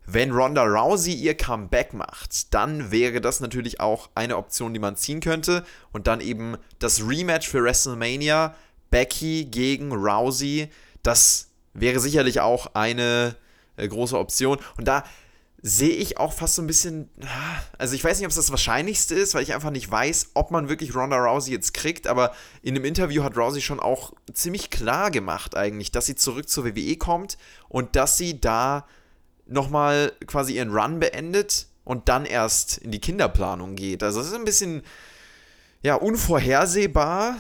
wenn 0.06 0.32
Ronda 0.32 0.64
Rousey 0.64 1.14
ihr 1.14 1.34
Comeback 1.34 1.94
macht, 1.94 2.52
dann 2.52 2.90
wäre 2.90 3.20
das 3.20 3.40
natürlich 3.40 3.80
auch 3.80 4.10
eine 4.14 4.36
Option, 4.36 4.74
die 4.74 4.80
man 4.80 4.96
ziehen 4.96 5.20
könnte. 5.20 5.64
Und 5.92 6.06
dann 6.06 6.20
eben 6.20 6.56
das 6.78 7.06
Rematch 7.06 7.48
für 7.48 7.62
WrestleMania, 7.62 8.54
Becky 8.90 9.46
gegen 9.46 9.92
Rousey, 9.92 10.68
das 11.02 11.48
wäre 11.72 12.00
sicherlich 12.00 12.40
auch 12.40 12.74
eine 12.74 13.36
äh, 13.76 13.88
große 13.88 14.18
Option. 14.18 14.58
Und 14.76 14.86
da 14.86 15.04
sehe 15.66 15.94
ich 15.94 16.18
auch 16.18 16.34
fast 16.34 16.56
so 16.56 16.62
ein 16.62 16.66
bisschen, 16.66 17.08
also 17.78 17.94
ich 17.94 18.04
weiß 18.04 18.18
nicht, 18.18 18.26
ob 18.26 18.30
es 18.30 18.36
das 18.36 18.50
Wahrscheinlichste 18.50 19.14
ist, 19.14 19.32
weil 19.32 19.42
ich 19.42 19.54
einfach 19.54 19.70
nicht 19.70 19.90
weiß, 19.90 20.32
ob 20.34 20.50
man 20.50 20.68
wirklich 20.68 20.94
Ronda 20.94 21.16
Rousey 21.16 21.52
jetzt 21.52 21.72
kriegt, 21.72 22.06
aber 22.06 22.32
in 22.60 22.76
einem 22.76 22.84
Interview 22.84 23.24
hat 23.24 23.38
Rousey 23.38 23.62
schon 23.62 23.80
auch 23.80 24.12
ziemlich 24.34 24.68
klar 24.68 25.10
gemacht 25.10 25.56
eigentlich, 25.56 25.90
dass 25.90 26.04
sie 26.04 26.16
zurück 26.16 26.50
zur 26.50 26.66
WWE 26.66 26.96
kommt 26.96 27.38
und 27.70 27.96
dass 27.96 28.18
sie 28.18 28.42
da 28.42 28.86
nochmal 29.46 30.12
quasi 30.26 30.56
ihren 30.56 30.70
Run 30.70 31.00
beendet 31.00 31.66
und 31.84 32.10
dann 32.10 32.26
erst 32.26 32.76
in 32.76 32.90
die 32.90 33.00
Kinderplanung 33.00 33.74
geht. 33.74 34.02
Also 34.02 34.20
es 34.20 34.26
ist 34.26 34.34
ein 34.34 34.44
bisschen, 34.44 34.82
ja, 35.82 35.94
unvorhersehbar. 35.94 37.36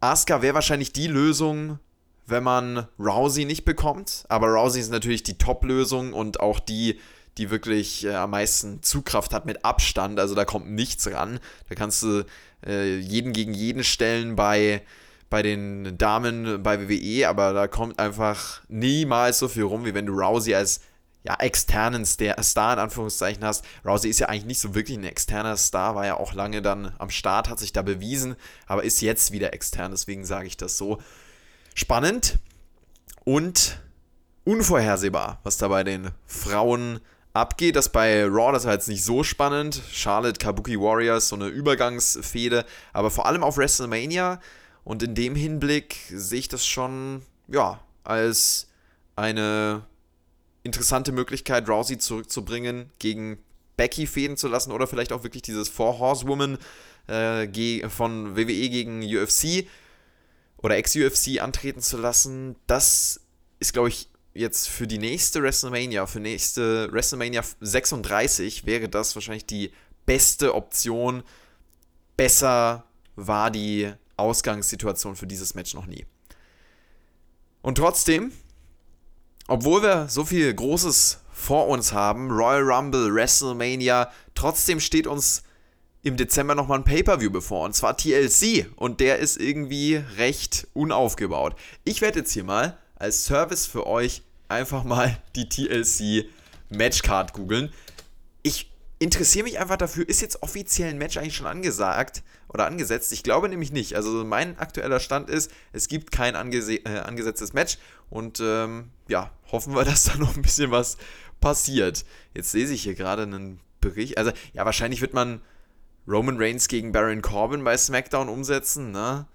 Asuka 0.00 0.42
wäre 0.42 0.54
wahrscheinlich 0.54 0.92
die 0.92 1.06
Lösung, 1.06 1.78
wenn 2.26 2.42
man 2.42 2.88
Rousey 2.98 3.44
nicht 3.44 3.64
bekommt, 3.64 4.24
aber 4.28 4.48
Rousey 4.48 4.80
ist 4.80 4.90
natürlich 4.90 5.22
die 5.22 5.38
Top-Lösung 5.38 6.12
und 6.12 6.40
auch 6.40 6.58
die, 6.58 6.98
die 7.38 7.50
wirklich 7.50 8.04
äh, 8.04 8.14
am 8.14 8.30
meisten 8.30 8.82
Zugkraft 8.82 9.32
hat 9.32 9.46
mit 9.46 9.64
Abstand. 9.64 10.20
Also 10.20 10.34
da 10.34 10.44
kommt 10.44 10.70
nichts 10.70 11.10
ran. 11.10 11.40
Da 11.68 11.74
kannst 11.74 12.02
du 12.02 12.24
äh, 12.66 12.98
jeden 12.98 13.32
gegen 13.32 13.54
jeden 13.54 13.84
stellen 13.84 14.36
bei, 14.36 14.82
bei 15.30 15.42
den 15.42 15.96
Damen 15.96 16.62
bei 16.62 16.88
WWE, 16.88 17.28
aber 17.28 17.52
da 17.52 17.68
kommt 17.68 17.98
einfach 17.98 18.62
niemals 18.68 19.38
so 19.38 19.48
viel 19.48 19.62
rum, 19.62 19.84
wie 19.84 19.94
wenn 19.94 20.06
du 20.06 20.12
Rousey 20.12 20.54
als 20.54 20.80
ja, 21.24 21.34
externen 21.40 22.06
Star 22.06 22.72
in 22.72 22.78
Anführungszeichen 22.78 23.44
hast. 23.44 23.64
Rousey 23.84 24.08
ist 24.08 24.20
ja 24.20 24.28
eigentlich 24.28 24.46
nicht 24.46 24.60
so 24.60 24.74
wirklich 24.74 24.96
ein 24.96 25.04
externer 25.04 25.56
Star, 25.56 25.94
war 25.94 26.06
ja 26.06 26.16
auch 26.16 26.32
lange 26.32 26.62
dann 26.62 26.94
am 26.98 27.10
Start, 27.10 27.48
hat 27.48 27.58
sich 27.58 27.72
da 27.72 27.82
bewiesen, 27.82 28.36
aber 28.66 28.84
ist 28.84 29.00
jetzt 29.00 29.32
wieder 29.32 29.52
extern, 29.52 29.90
deswegen 29.90 30.24
sage 30.24 30.46
ich 30.46 30.56
das 30.56 30.78
so. 30.78 30.98
Spannend 31.74 32.38
und 33.24 33.80
unvorhersehbar, 34.44 35.40
was 35.42 35.58
da 35.58 35.68
bei 35.68 35.84
den 35.84 36.10
Frauen 36.26 37.00
abgeht. 37.32 37.76
Das 37.76 37.90
bei 37.90 38.24
Raw, 38.24 38.52
das 38.52 38.64
war 38.64 38.72
jetzt 38.72 38.88
nicht 38.88 39.04
so 39.04 39.22
spannend. 39.22 39.80
Charlotte, 39.90 40.38
Kabuki 40.38 40.78
Warriors, 40.78 41.28
so 41.28 41.36
eine 41.36 41.46
Übergangsfehde. 41.46 42.64
Aber 42.92 43.10
vor 43.10 43.26
allem 43.26 43.42
auf 43.42 43.56
WrestleMania 43.56 44.40
und 44.84 45.02
in 45.02 45.14
dem 45.14 45.34
Hinblick 45.34 45.96
sehe 46.10 46.40
ich 46.40 46.48
das 46.48 46.66
schon 46.66 47.22
ja, 47.48 47.80
als 48.04 48.68
eine 49.16 49.82
interessante 50.62 51.12
Möglichkeit, 51.12 51.68
Rousey 51.68 51.98
zurückzubringen, 51.98 52.90
gegen 52.98 53.38
Becky 53.76 54.06
fäden 54.06 54.36
zu 54.36 54.48
lassen 54.48 54.72
oder 54.72 54.86
vielleicht 54.86 55.12
auch 55.12 55.22
wirklich 55.22 55.42
dieses 55.42 55.68
Four 55.68 55.98
Horsewoman 55.98 56.58
äh, 57.06 57.88
von 57.88 58.36
WWE 58.36 58.68
gegen 58.68 59.02
UFC 59.02 59.66
oder 60.58 60.76
Ex-UFC 60.76 61.40
antreten 61.40 61.80
zu 61.80 61.96
lassen. 61.96 62.56
Das 62.66 63.20
ist, 63.60 63.72
glaube 63.72 63.88
ich, 63.88 64.08
jetzt 64.38 64.68
für 64.68 64.86
die 64.86 64.98
nächste 64.98 65.42
WrestleMania, 65.42 66.06
für 66.06 66.20
nächste 66.20 66.90
WrestleMania 66.92 67.42
36 67.60 68.66
wäre 68.66 68.88
das 68.88 69.14
wahrscheinlich 69.14 69.46
die 69.46 69.72
beste 70.06 70.54
Option. 70.54 71.22
Besser 72.16 72.84
war 73.16 73.50
die 73.50 73.92
Ausgangssituation 74.16 75.16
für 75.16 75.26
dieses 75.26 75.54
Match 75.54 75.74
noch 75.74 75.86
nie. 75.86 76.06
Und 77.62 77.76
trotzdem, 77.76 78.32
obwohl 79.46 79.82
wir 79.82 80.08
so 80.08 80.24
viel 80.24 80.52
Großes 80.54 81.20
vor 81.32 81.68
uns 81.68 81.92
haben, 81.92 82.30
Royal 82.30 82.62
Rumble, 82.62 83.14
WrestleMania, 83.14 84.10
trotzdem 84.34 84.80
steht 84.80 85.06
uns 85.06 85.42
im 86.02 86.16
Dezember 86.16 86.54
nochmal 86.54 86.78
ein 86.78 86.84
Pay-Per-View 86.84 87.30
bevor, 87.30 87.64
und 87.64 87.74
zwar 87.74 87.96
TLC, 87.96 88.70
und 88.76 89.00
der 89.00 89.18
ist 89.18 89.36
irgendwie 89.36 89.96
recht 90.16 90.68
unaufgebaut. 90.74 91.56
Ich 91.84 92.00
werde 92.00 92.20
jetzt 92.20 92.32
hier 92.32 92.44
mal 92.44 92.78
als 92.94 93.24
Service 93.24 93.66
für 93.66 93.86
euch 93.86 94.22
einfach 94.48 94.84
mal 94.84 95.16
die 95.36 95.48
TLC 95.48 96.28
Matchcard 96.70 97.32
googeln. 97.32 97.72
Ich 98.42 98.70
interessiere 98.98 99.44
mich 99.44 99.58
einfach 99.58 99.76
dafür, 99.76 100.08
ist 100.08 100.20
jetzt 100.20 100.42
offiziell 100.42 100.90
ein 100.90 100.98
Match 100.98 101.16
eigentlich 101.16 101.36
schon 101.36 101.46
angesagt 101.46 102.22
oder 102.48 102.66
angesetzt? 102.66 103.12
Ich 103.12 103.22
glaube 103.22 103.48
nämlich 103.48 103.72
nicht. 103.72 103.94
Also 103.94 104.24
mein 104.24 104.58
aktueller 104.58 105.00
Stand 105.00 105.30
ist, 105.30 105.50
es 105.72 105.88
gibt 105.88 106.10
kein 106.10 106.34
angese 106.34 106.74
äh, 106.76 107.00
angesetztes 107.00 107.52
Match 107.52 107.78
und 108.10 108.40
ähm, 108.40 108.90
ja, 109.08 109.30
hoffen 109.52 109.74
wir, 109.74 109.84
dass 109.86 110.04
da 110.04 110.16
noch 110.16 110.36
ein 110.36 110.42
bisschen 110.42 110.70
was 110.70 110.96
passiert. 111.40 112.04
Jetzt 112.34 112.52
lese 112.54 112.74
ich 112.74 112.82
hier 112.82 112.94
gerade 112.94 113.22
einen 113.22 113.60
Bericht. 113.80 114.18
Also 114.18 114.32
ja, 114.52 114.64
wahrscheinlich 114.64 115.00
wird 115.00 115.14
man 115.14 115.40
Roman 116.06 116.38
Reigns 116.38 116.68
gegen 116.68 116.90
Baron 116.90 117.22
Corbin 117.22 117.62
bei 117.62 117.76
SmackDown 117.76 118.28
umsetzen. 118.28 118.90
Ne? 118.90 119.26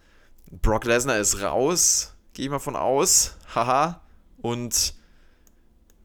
Brock 0.52 0.86
Lesnar 0.86 1.18
ist 1.18 1.42
raus, 1.42 2.16
gehe 2.34 2.46
ich 2.46 2.52
mal 2.52 2.60
von 2.60 2.76
aus. 2.76 3.38
Haha. 3.56 4.02
Und 4.42 4.96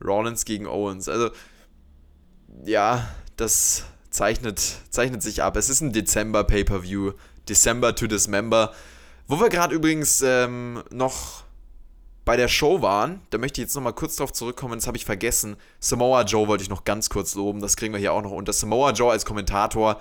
Rollins 0.04 0.44
gegen 0.44 0.66
Owens. 0.66 1.08
Also 1.08 1.30
ja, 2.64 3.08
das 3.36 3.84
zeichnet, 4.10 4.60
zeichnet 4.90 5.22
sich 5.22 5.42
ab. 5.42 5.56
Es 5.56 5.68
ist 5.68 5.80
ein 5.80 5.92
Dezember 5.92 6.44
Pay-per-View. 6.44 7.12
December 7.48 7.94
to 7.94 8.06
Dismember. 8.06 8.74
Wo 9.26 9.40
wir 9.40 9.48
gerade 9.48 9.74
übrigens 9.74 10.22
ähm, 10.22 10.82
noch 10.90 11.44
bei 12.24 12.36
der 12.36 12.48
Show 12.48 12.82
waren, 12.82 13.22
da 13.30 13.38
möchte 13.38 13.60
ich 13.60 13.66
jetzt 13.66 13.74
nochmal 13.74 13.94
kurz 13.94 14.16
drauf 14.16 14.32
zurückkommen, 14.32 14.74
das 14.74 14.86
habe 14.86 14.98
ich 14.98 15.04
vergessen. 15.04 15.56
Samoa 15.80 16.22
Joe 16.22 16.46
wollte 16.46 16.62
ich 16.62 16.68
noch 16.68 16.84
ganz 16.84 17.08
kurz 17.08 17.34
loben, 17.34 17.60
das 17.60 17.76
kriegen 17.76 17.94
wir 17.94 18.00
hier 18.00 18.12
auch 18.12 18.22
noch 18.22 18.32
unter. 18.32 18.52
Samoa 18.52 18.92
Joe 18.92 19.10
als 19.10 19.24
Kommentator 19.24 20.00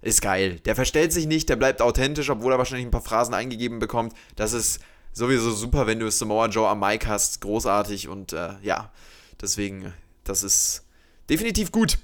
ist 0.00 0.22
geil. 0.22 0.60
Der 0.60 0.74
verstellt 0.74 1.12
sich 1.12 1.26
nicht, 1.26 1.48
der 1.48 1.56
bleibt 1.56 1.80
authentisch, 1.82 2.30
obwohl 2.30 2.52
er 2.52 2.58
wahrscheinlich 2.58 2.86
ein 2.86 2.90
paar 2.90 3.00
Phrasen 3.00 3.34
eingegeben 3.34 3.78
bekommt. 3.78 4.12
Das 4.34 4.52
ist 4.52 4.80
sowieso 5.12 5.52
super, 5.52 5.86
wenn 5.86 6.00
du 6.00 6.10
Samoa 6.10 6.46
Joe 6.46 6.68
am 6.68 6.80
Mic 6.80 7.06
hast. 7.06 7.40
Großartig 7.40 8.08
und 8.08 8.32
äh, 8.32 8.54
ja, 8.62 8.90
deswegen, 9.40 9.92
das 10.24 10.42
ist 10.42 10.84
definitiv 11.28 11.72
gut. 11.72 11.98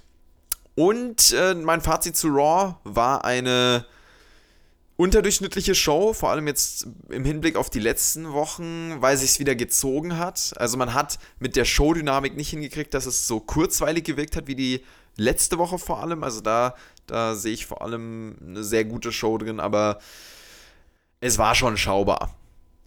Und 0.74 1.32
äh, 1.32 1.54
mein 1.54 1.80
Fazit 1.80 2.16
zu 2.16 2.28
Raw 2.28 2.76
war 2.84 3.24
eine 3.24 3.86
unterdurchschnittliche 4.96 5.74
Show, 5.74 6.12
vor 6.12 6.30
allem 6.30 6.46
jetzt 6.46 6.86
im 7.08 7.24
Hinblick 7.24 7.56
auf 7.56 7.68
die 7.68 7.80
letzten 7.80 8.32
Wochen, 8.32 9.00
weil 9.00 9.16
sich 9.16 9.30
es 9.30 9.38
wieder 9.40 9.54
gezogen 9.54 10.18
hat. 10.18 10.52
Also 10.56 10.76
man 10.76 10.94
hat 10.94 11.18
mit 11.38 11.56
der 11.56 11.64
Showdynamik 11.64 12.36
nicht 12.36 12.50
hingekriegt, 12.50 12.94
dass 12.94 13.06
es 13.06 13.26
so 13.26 13.40
kurzweilig 13.40 14.04
gewirkt 14.04 14.36
hat 14.36 14.46
wie 14.46 14.54
die 14.54 14.84
letzte 15.16 15.58
Woche 15.58 15.78
vor 15.78 16.00
allem. 16.00 16.22
Also 16.22 16.40
da, 16.40 16.76
da 17.06 17.34
sehe 17.34 17.52
ich 17.52 17.66
vor 17.66 17.82
allem 17.82 18.36
eine 18.46 18.62
sehr 18.62 18.84
gute 18.84 19.10
Show 19.10 19.36
drin, 19.38 19.58
aber 19.58 19.98
es 21.20 21.38
war 21.38 21.54
schon 21.54 21.76
schaubar. 21.76 22.36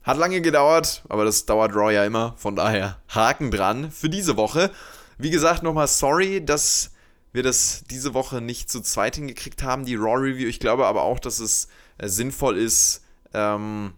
Hat 0.08 0.17
lange 0.17 0.39
gedauert, 0.39 1.04
aber 1.10 1.26
das 1.26 1.46
dauert 1.46 1.76
Raw 1.76 1.91
ja 1.91 2.06
immer. 2.06 2.34
Von 2.38 2.56
daher 2.56 2.98
Haken 3.10 3.52
dran 3.52 3.91
für 3.91 4.10
diese 4.10 4.38
Woche. 4.38 4.72
Wie 5.17 5.32
gesagt, 5.32 5.63
nochmal 5.63 5.89
sorry, 5.89 6.46
dass 6.46 6.91
wir 7.34 7.43
das 7.43 7.84
diese 7.91 8.13
Woche 8.13 8.39
nicht 8.39 8.72
zu 8.72 8.80
zweit 8.80 9.17
hingekriegt 9.17 9.63
haben, 9.63 9.84
die 9.84 9.96
Raw 9.96 10.15
Review. 10.15 10.48
Ich 10.48 10.62
glaube 10.62 10.86
aber 10.88 11.02
auch, 11.02 11.20
dass 11.20 11.39
es 11.39 11.67
äh, 11.98 12.08
sinnvoll 12.08 12.58
ist, 12.58 13.04
ähm, 13.34 13.91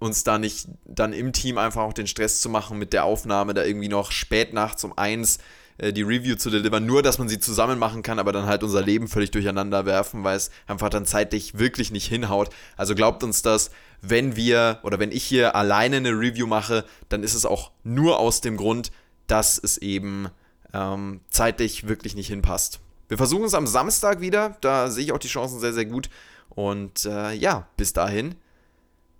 uns 0.00 0.22
da 0.22 0.38
nicht 0.38 0.68
dann 0.84 1.14
im 1.14 1.32
Team 1.32 1.56
einfach 1.56 1.82
auch 1.82 1.94
den 1.94 2.06
Stress 2.06 2.42
zu 2.42 2.50
machen 2.50 2.78
mit 2.78 2.92
der 2.92 3.04
Aufnahme, 3.04 3.54
da 3.54 3.64
irgendwie 3.64 3.88
noch 3.88 4.12
spät 4.12 4.52
nachts 4.52 4.84
um 4.84 4.92
eins 4.98 5.38
äh, 5.78 5.92
die 5.92 6.02
Review 6.02 6.36
zu 6.36 6.50
delivern, 6.50 6.84
nur 6.84 7.02
dass 7.02 7.18
man 7.18 7.28
sie 7.28 7.38
zusammen 7.38 7.78
machen 7.78 8.02
kann, 8.02 8.18
aber 8.18 8.32
dann 8.32 8.46
halt 8.46 8.62
unser 8.62 8.82
Leben 8.82 9.08
völlig 9.08 9.30
durcheinander 9.30 9.86
werfen, 9.86 10.24
weil 10.24 10.36
es 10.36 10.50
einfach 10.66 10.90
dann 10.90 11.06
zeitlich 11.06 11.58
wirklich 11.58 11.90
nicht 11.90 12.06
hinhaut. 12.06 12.50
Also 12.76 12.94
glaubt 12.94 13.22
uns 13.22 13.42
das, 13.42 13.70
wenn 14.02 14.36
wir 14.36 14.80
oder 14.82 14.98
wenn 14.98 15.12
ich 15.12 15.24
hier 15.24 15.56
alleine 15.56 15.96
eine 15.96 16.10
Review 16.10 16.46
mache, 16.46 16.84
dann 17.08 17.22
ist 17.22 17.34
es 17.34 17.46
auch 17.46 17.70
nur 17.84 18.18
aus 18.18 18.40
dem 18.40 18.56
Grund, 18.56 18.90
dass 19.26 19.58
es 19.58 19.78
eben 19.78 20.28
ähm, 20.72 21.20
zeitlich 21.30 21.88
wirklich 21.88 22.14
nicht 22.14 22.28
hinpasst. 22.28 22.80
Wir 23.08 23.16
versuchen 23.16 23.44
es 23.44 23.54
am 23.54 23.66
Samstag 23.66 24.20
wieder, 24.20 24.56
da 24.60 24.90
sehe 24.90 25.04
ich 25.04 25.12
auch 25.12 25.18
die 25.18 25.28
Chancen 25.28 25.60
sehr, 25.60 25.72
sehr 25.72 25.86
gut. 25.86 26.10
Und 26.50 27.04
äh, 27.06 27.32
ja, 27.32 27.68
bis 27.76 27.92
dahin 27.92 28.34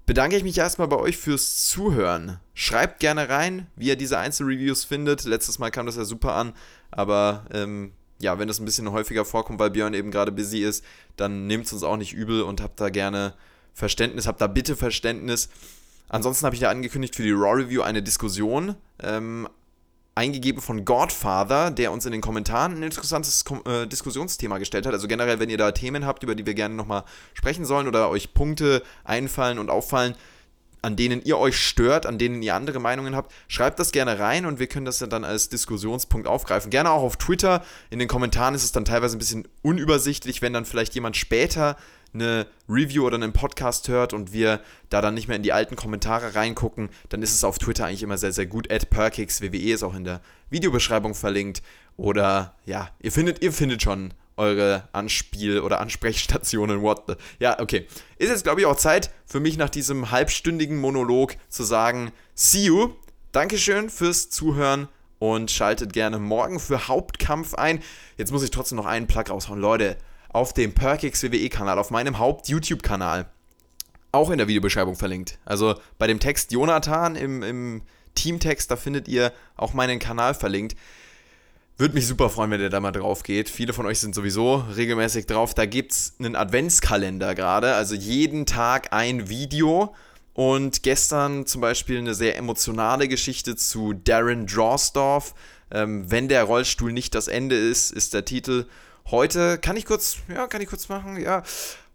bedanke 0.09 0.39
ich 0.39 0.43
mich 0.43 0.57
erstmal 0.57 0.89
bei 0.89 0.97
euch 0.97 1.19
fürs 1.19 1.69
Zuhören. 1.69 2.41
Schreibt 2.55 2.99
gerne 2.99 3.29
rein, 3.29 3.67
wie 3.77 3.89
ihr 3.89 3.97
diese 3.97 4.17
Einzelreviews 4.17 4.85
findet. 4.85 5.25
Letztes 5.25 5.59
Mal 5.59 5.71
kam 5.71 5.85
das 5.85 5.97
ja 5.97 6.07
super 6.07 6.33
an, 6.33 6.55
aber 6.91 7.45
ähm, 7.53 7.93
ja, 8.19 8.39
wenn 8.39 8.49
das 8.49 8.59
ein 8.59 8.65
bisschen 8.65 8.91
häufiger 8.91 9.27
vorkommt, 9.27 9.59
weil 9.59 9.69
Björn 9.69 9.93
eben 9.93 10.11
gerade 10.11 10.33
busy 10.33 10.61
ist, 10.61 10.83
dann 11.17 11.47
nehmt 11.47 11.67
es 11.67 11.75
uns 11.75 11.83
auch 11.83 11.99
nicht 11.99 12.15
übel 12.15 12.41
und 12.41 12.63
habt 12.63 12.81
da 12.81 12.89
gerne 12.89 13.35
Verständnis, 13.75 14.27
habt 14.27 14.41
da 14.41 14.47
bitte 14.47 14.77
Verständnis. 14.77 15.51
Ansonsten 16.09 16.47
habe 16.47 16.55
ich 16.57 16.63
ja 16.63 16.71
angekündigt 16.71 17.15
für 17.15 17.23
die 17.23 17.33
Raw 17.33 17.63
Review 17.63 17.83
eine 17.83 18.03
Diskussion. 18.03 18.77
Ähm, 19.03 19.47
eingegeben 20.19 20.61
von 20.61 20.85
Godfather, 20.85 21.71
der 21.71 21.93
uns 21.93 22.05
in 22.05 22.11
den 22.11 22.21
Kommentaren 22.21 22.75
ein 22.75 22.83
interessantes 22.83 23.45
äh, 23.67 23.87
Diskussionsthema 23.87 24.59
gestellt 24.59 24.85
hat. 24.85 24.93
Also 24.93 25.07
generell, 25.07 25.39
wenn 25.39 25.49
ihr 25.49 25.59
da 25.59 25.71
Themen 25.71 26.05
habt, 26.05 26.25
über 26.25 26.35
die 26.35 26.45
wir 26.45 26.55
gerne 26.55 26.75
nochmal 26.75 27.05
sprechen 27.35 27.65
sollen 27.65 27.87
oder 27.87 28.11
euch 28.11 28.35
Punkte 28.35 28.83
einfallen 29.05 29.61
und 29.61 29.71
auffallen, 29.71 30.17
an 30.83 30.97
denen 30.97 31.23
ihr 31.23 31.39
euch 31.39 31.57
stört, 31.57 32.05
an 32.05 32.19
denen 32.19 32.43
ihr 32.43 32.55
andere 32.55 32.81
Meinungen 32.81 33.15
habt, 33.15 33.33
schreibt 33.47 33.79
das 33.79 33.93
gerne 33.93 34.19
rein 34.19 34.45
und 34.45 34.59
wir 34.59 34.67
können 34.67 34.87
das 34.87 34.99
dann 34.99 35.25
als 35.25 35.49
Diskussionspunkt 35.49 36.27
aufgreifen. 36.27 36.71
Gerne 36.71 36.91
auch 36.91 37.03
auf 37.03 37.17
Twitter. 37.17 37.65
In 37.91 38.01
den 38.01 38.09
Kommentaren 38.09 38.55
ist 38.55 38.65
es 38.65 38.73
dann 38.73 38.85
teilweise 38.85 39.17
ein 39.17 39.21
bisschen 39.21 39.47
unübersichtlich, 39.63 40.43
wenn 40.43 40.53
dann 40.53 40.65
vielleicht 40.65 40.95
jemand 40.95 41.17
später 41.17 41.77
eine 42.21 42.47
Review 42.69 43.07
oder 43.07 43.17
einen 43.17 43.33
Podcast 43.33 43.89
hört 43.89 44.13
und 44.13 44.33
wir 44.33 44.61
da 44.91 45.01
dann 45.01 45.15
nicht 45.15 45.29
mehr 45.29 45.37
in 45.37 45.43
die 45.43 45.53
alten 45.53 45.77
Kommentare 45.77 46.35
reingucken, 46.35 46.91
dann 47.09 47.23
ist 47.23 47.35
es 47.35 47.45
auf 47.45 47.59
Twitter 47.59 47.87
eigentlich 47.87 48.03
immer 48.03 48.19
sehr, 48.19 48.33
sehr 48.33 48.47
gut. 48.47 48.71
At 48.71 48.89
WWE 48.91 49.73
ist 49.73 49.83
auch 49.83 49.95
in 49.95 50.05
der 50.05 50.21
Videobeschreibung 50.51 51.15
verlinkt. 51.15 51.63
Oder 51.97 52.55
ja, 52.65 52.91
ihr 53.01 53.13
findet, 53.13 53.43
ihr 53.43 53.53
findet 53.53 53.83
schon 53.83 54.13
eure 54.37 54.89
Anspiel- 54.93 55.61
oder 55.61 55.81
Ansprechstationen. 55.81 56.81
What 56.81 57.05
the? 57.09 57.15
Ja, 57.41 57.61
okay. 57.61 57.87
Ist 58.19 58.31
jetzt, 58.31 58.45
glaube 58.45 58.61
ich, 58.61 58.67
auch 58.67 58.77
Zeit 58.77 59.11
für 59.27 59.41
mich 59.41 59.57
nach 59.59 59.69
diesem 59.69 60.11
halbstündigen 60.11 60.81
Monolog 60.81 61.37
zu 61.49 61.65
sagen, 61.65 62.13
see 62.35 62.67
you. 62.67 62.91
Dankeschön 63.33 63.91
fürs 63.91 64.31
Zuhören 64.31 64.89
und 65.19 65.51
schaltet 65.51 65.93
gerne 65.93 66.19
morgen 66.19 66.61
für 66.61 66.89
Hauptkampf 66.89 67.55
ein. 67.55 67.83
Jetzt 68.17 68.33
muss 68.33 68.43
ich 68.43 68.51
trotzdem 68.51 68.77
noch 68.77 68.87
einen 68.87 69.07
Plug 69.07 69.25
raushauen. 69.29 69.61
Leute, 69.61 69.99
auf 70.29 70.53
dem 70.53 70.75
Perkix 70.75 71.23
WWE-Kanal, 71.23 71.79
auf 71.79 71.91
meinem 71.91 72.19
Haupt-YouTube-Kanal. 72.19 73.27
Auch 74.13 74.31
in 74.31 74.39
der 74.39 74.49
Videobeschreibung 74.49 74.97
verlinkt. 74.97 75.39
Also 75.45 75.75
bei 75.99 76.07
dem 76.07 76.21
Text 76.21 76.53
Jonathan 76.53 77.15
im, 77.17 77.43
im 77.43 77.83
Teamtext, 78.15 78.71
da 78.71 78.77
findet 78.77 79.09
ihr 79.09 79.33
auch 79.57 79.75
meinen 79.75 79.99
Kanal 79.99 80.35
verlinkt. 80.35 80.77
Würde 81.77 81.95
mich 81.95 82.09
super 82.09 82.29
freuen, 82.29 82.51
wenn 82.51 82.61
ihr 82.61 82.71
da 82.71 82.81
mal 82.81 82.91
drauf 82.91 83.23
geht. 83.23 83.49
Viele 83.49 83.73
von 83.73 83.87
euch 83.87 84.01
sind 84.01 84.15
sowieso 84.15 84.65
regelmäßig 84.77 85.27
drauf. 85.27 85.55
Da 85.55 85.65
gibt 85.65 85.93
es 85.93 86.15
einen 86.19 86.35
Adventskalender 86.35 87.37
gerade, 87.37 87.75
also 87.75 87.95
jeden 87.95 88.47
Tag 88.47 88.93
ein 88.93 89.29
Video. 89.29 89.95
Und 90.35 90.83
gestern 90.83 91.47
zum 91.47 91.61
Beispiel 91.61 91.99
eine 91.99 92.15
sehr 92.15 92.37
emotionale 92.37 93.07
Geschichte 93.09 93.55
zu 93.57 93.93
Darren 93.93 94.47
Drawsdorf. 94.47 95.35
Ähm, 95.71 96.11
wenn 96.11 96.29
der 96.29 96.45
Rollstuhl 96.45 96.93
nicht 96.93 97.15
das 97.15 97.29
Ende 97.29 97.57
ist, 97.57 97.93
ist 97.93 98.15
der 98.15 98.25
Titel. 98.25 98.67
Heute 99.11 99.57
kann 99.57 99.79
ich 99.79 99.87
kurz, 99.87 100.19
ja, 100.29 100.47
kann 100.49 100.61
ich 100.61 100.69
kurz 100.69 100.91
machen, 100.91 101.19
ja. 101.19 101.43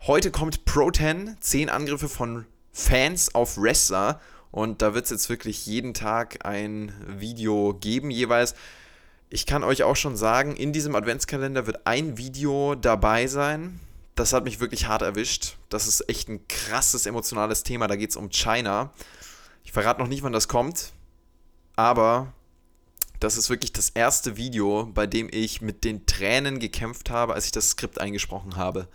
Heute 0.02 0.32
kommt 0.32 0.65
Pro 0.65 0.89
10, 0.89 1.38
10 1.39 1.69
Angriffe 1.69 2.10
von 2.10 2.47
Fans 2.71 3.36
auf 3.36 3.56
Wrestler. 3.60 4.19
Und 4.49 4.82
da 4.82 4.95
wird 4.95 5.06
es 5.06 5.12
jetzt 5.12 5.30
wirklich 5.30 5.67
jeden 5.67 5.93
Tag 5.93 6.43
ein 6.43 6.91
Video 7.06 7.76
geben, 7.76 8.10
jeweils. 8.10 8.56
Ich 9.30 9.45
kann 9.45 9.63
euch 9.63 9.84
auch 9.84 9.95
schon 9.95 10.17
sagen, 10.17 10.56
in 10.56 10.73
diesem 10.73 10.95
Adventskalender 10.95 11.67
wird 11.67 11.86
ein 11.86 12.17
Video 12.17 12.73
dabei 12.73 13.28
sein. 13.28 13.80
Das 14.15 14.34
hat 14.34 14.43
mich 14.43 14.60
wirklich 14.60 14.88
hart 14.88 15.04
erwischt. 15.04 15.58
Das 15.69 15.86
ist 15.86 16.10
echt 16.10 16.30
ein 16.30 16.47
krasses 16.47 17.06
emotionales 17.06 17.62
Thema. 17.62 17.86
Da 17.86 17.95
geht 17.95 18.10
es 18.10 18.15
um 18.15 18.32
China. 18.32 18.91
Ich 19.63 19.71
verrate 19.71 20.02
noch 20.02 20.08
nicht, 20.10 20.23
wann 20.23 20.34
das 20.34 20.47
kommt, 20.47 20.93
aber 21.76 22.34
das 23.24 23.38
ist 23.38 23.50
wirklich 23.50 23.72
das 23.72 23.90
erste 23.90 24.36
Video, 24.36 24.86
bei 24.94 25.08
dem 25.08 25.30
ich 25.32 25.62
mit 25.62 25.86
den 25.86 26.06
Tränen 26.06 26.60
gekämpft 26.60 27.10
habe, 27.10 27.34
als 27.34 27.46
ich 27.46 27.52
das 27.54 27.70
Skript 27.70 28.02
eingesprochen 28.02 28.58
habe. 28.58 28.88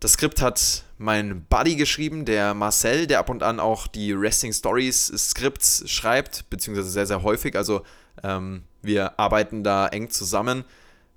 Das 0.00 0.14
Skript 0.14 0.42
hat 0.42 0.84
mein 0.98 1.44
Buddy 1.44 1.76
geschrieben, 1.76 2.24
der 2.24 2.52
Marcel, 2.52 3.06
der 3.06 3.20
ab 3.20 3.30
und 3.30 3.44
an 3.44 3.60
auch 3.60 3.86
die 3.86 4.18
Wrestling 4.18 4.52
Stories 4.52 5.06
Skripts 5.06 5.88
schreibt, 5.88 6.50
beziehungsweise 6.50 6.90
sehr, 6.90 7.06
sehr 7.06 7.22
häufig. 7.22 7.56
Also 7.56 7.82
ähm, 8.24 8.64
wir 8.82 9.18
arbeiten 9.20 9.62
da 9.62 9.86
eng 9.86 10.10
zusammen. 10.10 10.64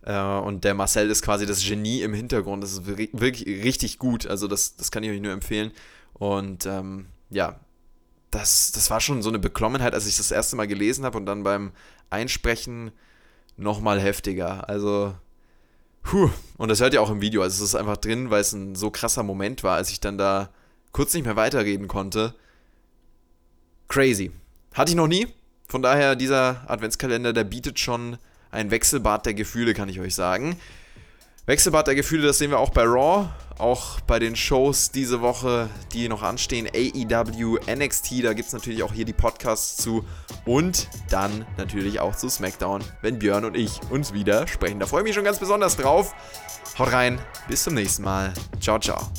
Äh, 0.04 0.16
und 0.22 0.64
der 0.64 0.76
Marcel 0.76 1.10
ist 1.10 1.24
quasi 1.24 1.48
das 1.48 1.66
Genie 1.66 2.04
im 2.04 2.14
Hintergrund. 2.14 2.64
Das 2.64 2.72
ist 2.72 2.86
wirklich 2.86 3.46
richtig 3.48 3.98
gut. 3.98 4.28
Also 4.28 4.48
das, 4.48 4.76
das 4.76 4.92
kann 4.92 5.04
ich 5.04 5.10
euch 5.10 5.22
nur 5.22 5.34
empfehlen. 5.34 5.72
Und 6.14 6.68
ähm, 6.68 7.08
ja, 7.32 7.60
das, 8.32 8.72
das 8.72 8.90
war 8.90 9.02
schon 9.02 9.22
so 9.22 9.30
eine 9.30 9.40
Beklommenheit, 9.40 9.94
als 9.94 10.08
ich 10.08 10.18
das 10.18 10.32
erste 10.32 10.56
Mal 10.56 10.68
gelesen 10.68 11.06
habe 11.06 11.18
und 11.18 11.26
dann 11.26 11.44
beim 11.44 11.72
Einsprechen 12.10 12.92
nochmal 13.58 14.00
heftiger. 14.00 14.70
Also 14.70 15.14
Puh, 16.04 16.30
und 16.58 16.70
das 16.70 16.82
hört 16.82 16.94
ihr 16.94 17.02
auch 17.02 17.12
im 17.12 17.22
Video. 17.22 17.42
Also 17.42 17.64
es 17.64 17.70
ist 17.70 17.76
einfach 17.76 17.98
drin, 17.98 18.30
weil 18.30 18.42
es 18.42 18.54
ein 18.54 18.76
so 18.76 18.90
krasser 18.90 19.24
Moment 19.24 19.64
war, 19.64 19.76
als 19.76 19.92
ich 19.92 20.00
dann 20.00 20.18
da 20.18 20.50
kurz 20.92 21.14
nicht 21.14 21.26
mehr 21.26 21.36
weiterreden 21.36 21.88
konnte. 21.88 22.34
Crazy. 23.88 24.32
Hatte 24.74 24.92
ich 24.92 24.96
noch 24.96 25.08
nie. 25.08 25.28
Von 25.68 25.82
daher, 25.82 26.16
dieser 26.16 26.64
Adventskalender, 26.68 27.34
der 27.34 27.44
bietet 27.44 27.80
schon 27.80 28.18
ein 28.50 28.72
Wechselbad 28.72 29.26
der 29.26 29.36
Gefühle, 29.36 29.74
kann 29.74 29.90
ich 29.90 30.00
euch 30.00 30.16
sagen. 30.16 30.56
Wechselbad 31.50 31.88
der 31.88 31.96
Gefühle, 31.96 32.28
das 32.28 32.38
sehen 32.38 32.52
wir 32.52 32.60
auch 32.60 32.70
bei 32.70 32.84
Raw, 32.84 33.28
auch 33.58 34.00
bei 34.02 34.20
den 34.20 34.36
Shows 34.36 34.92
diese 34.92 35.22
Woche, 35.22 35.68
die 35.94 36.08
noch 36.08 36.22
anstehen, 36.22 36.68
AEW, 36.68 37.58
NXT, 37.68 38.24
da 38.24 38.34
gibt 38.34 38.50
es 38.50 38.54
natürlich 38.54 38.84
auch 38.84 38.94
hier 38.94 39.04
die 39.04 39.14
Podcasts 39.14 39.78
zu 39.78 40.06
und 40.46 40.88
dann 41.10 41.48
natürlich 41.58 42.02
auch 42.02 42.16
zu 42.16 42.30
SmackDown, 42.30 42.84
wenn 43.02 43.18
Björn 43.18 43.46
und 43.46 43.58
ich 43.58 43.82
uns 43.90 44.14
wieder 44.14 44.48
sprechen. 44.48 44.80
Da 44.80 44.86
freue 44.86 45.02
ich 45.02 45.06
mich 45.06 45.16
schon 45.16 45.24
ganz 45.24 45.40
besonders 45.40 45.76
drauf. 45.76 46.14
Haut 46.78 46.92
rein, 46.92 47.20
bis 47.48 47.64
zum 47.64 47.74
nächsten 47.74 48.04
Mal. 48.04 48.32
Ciao, 48.60 48.78
ciao. 48.78 49.10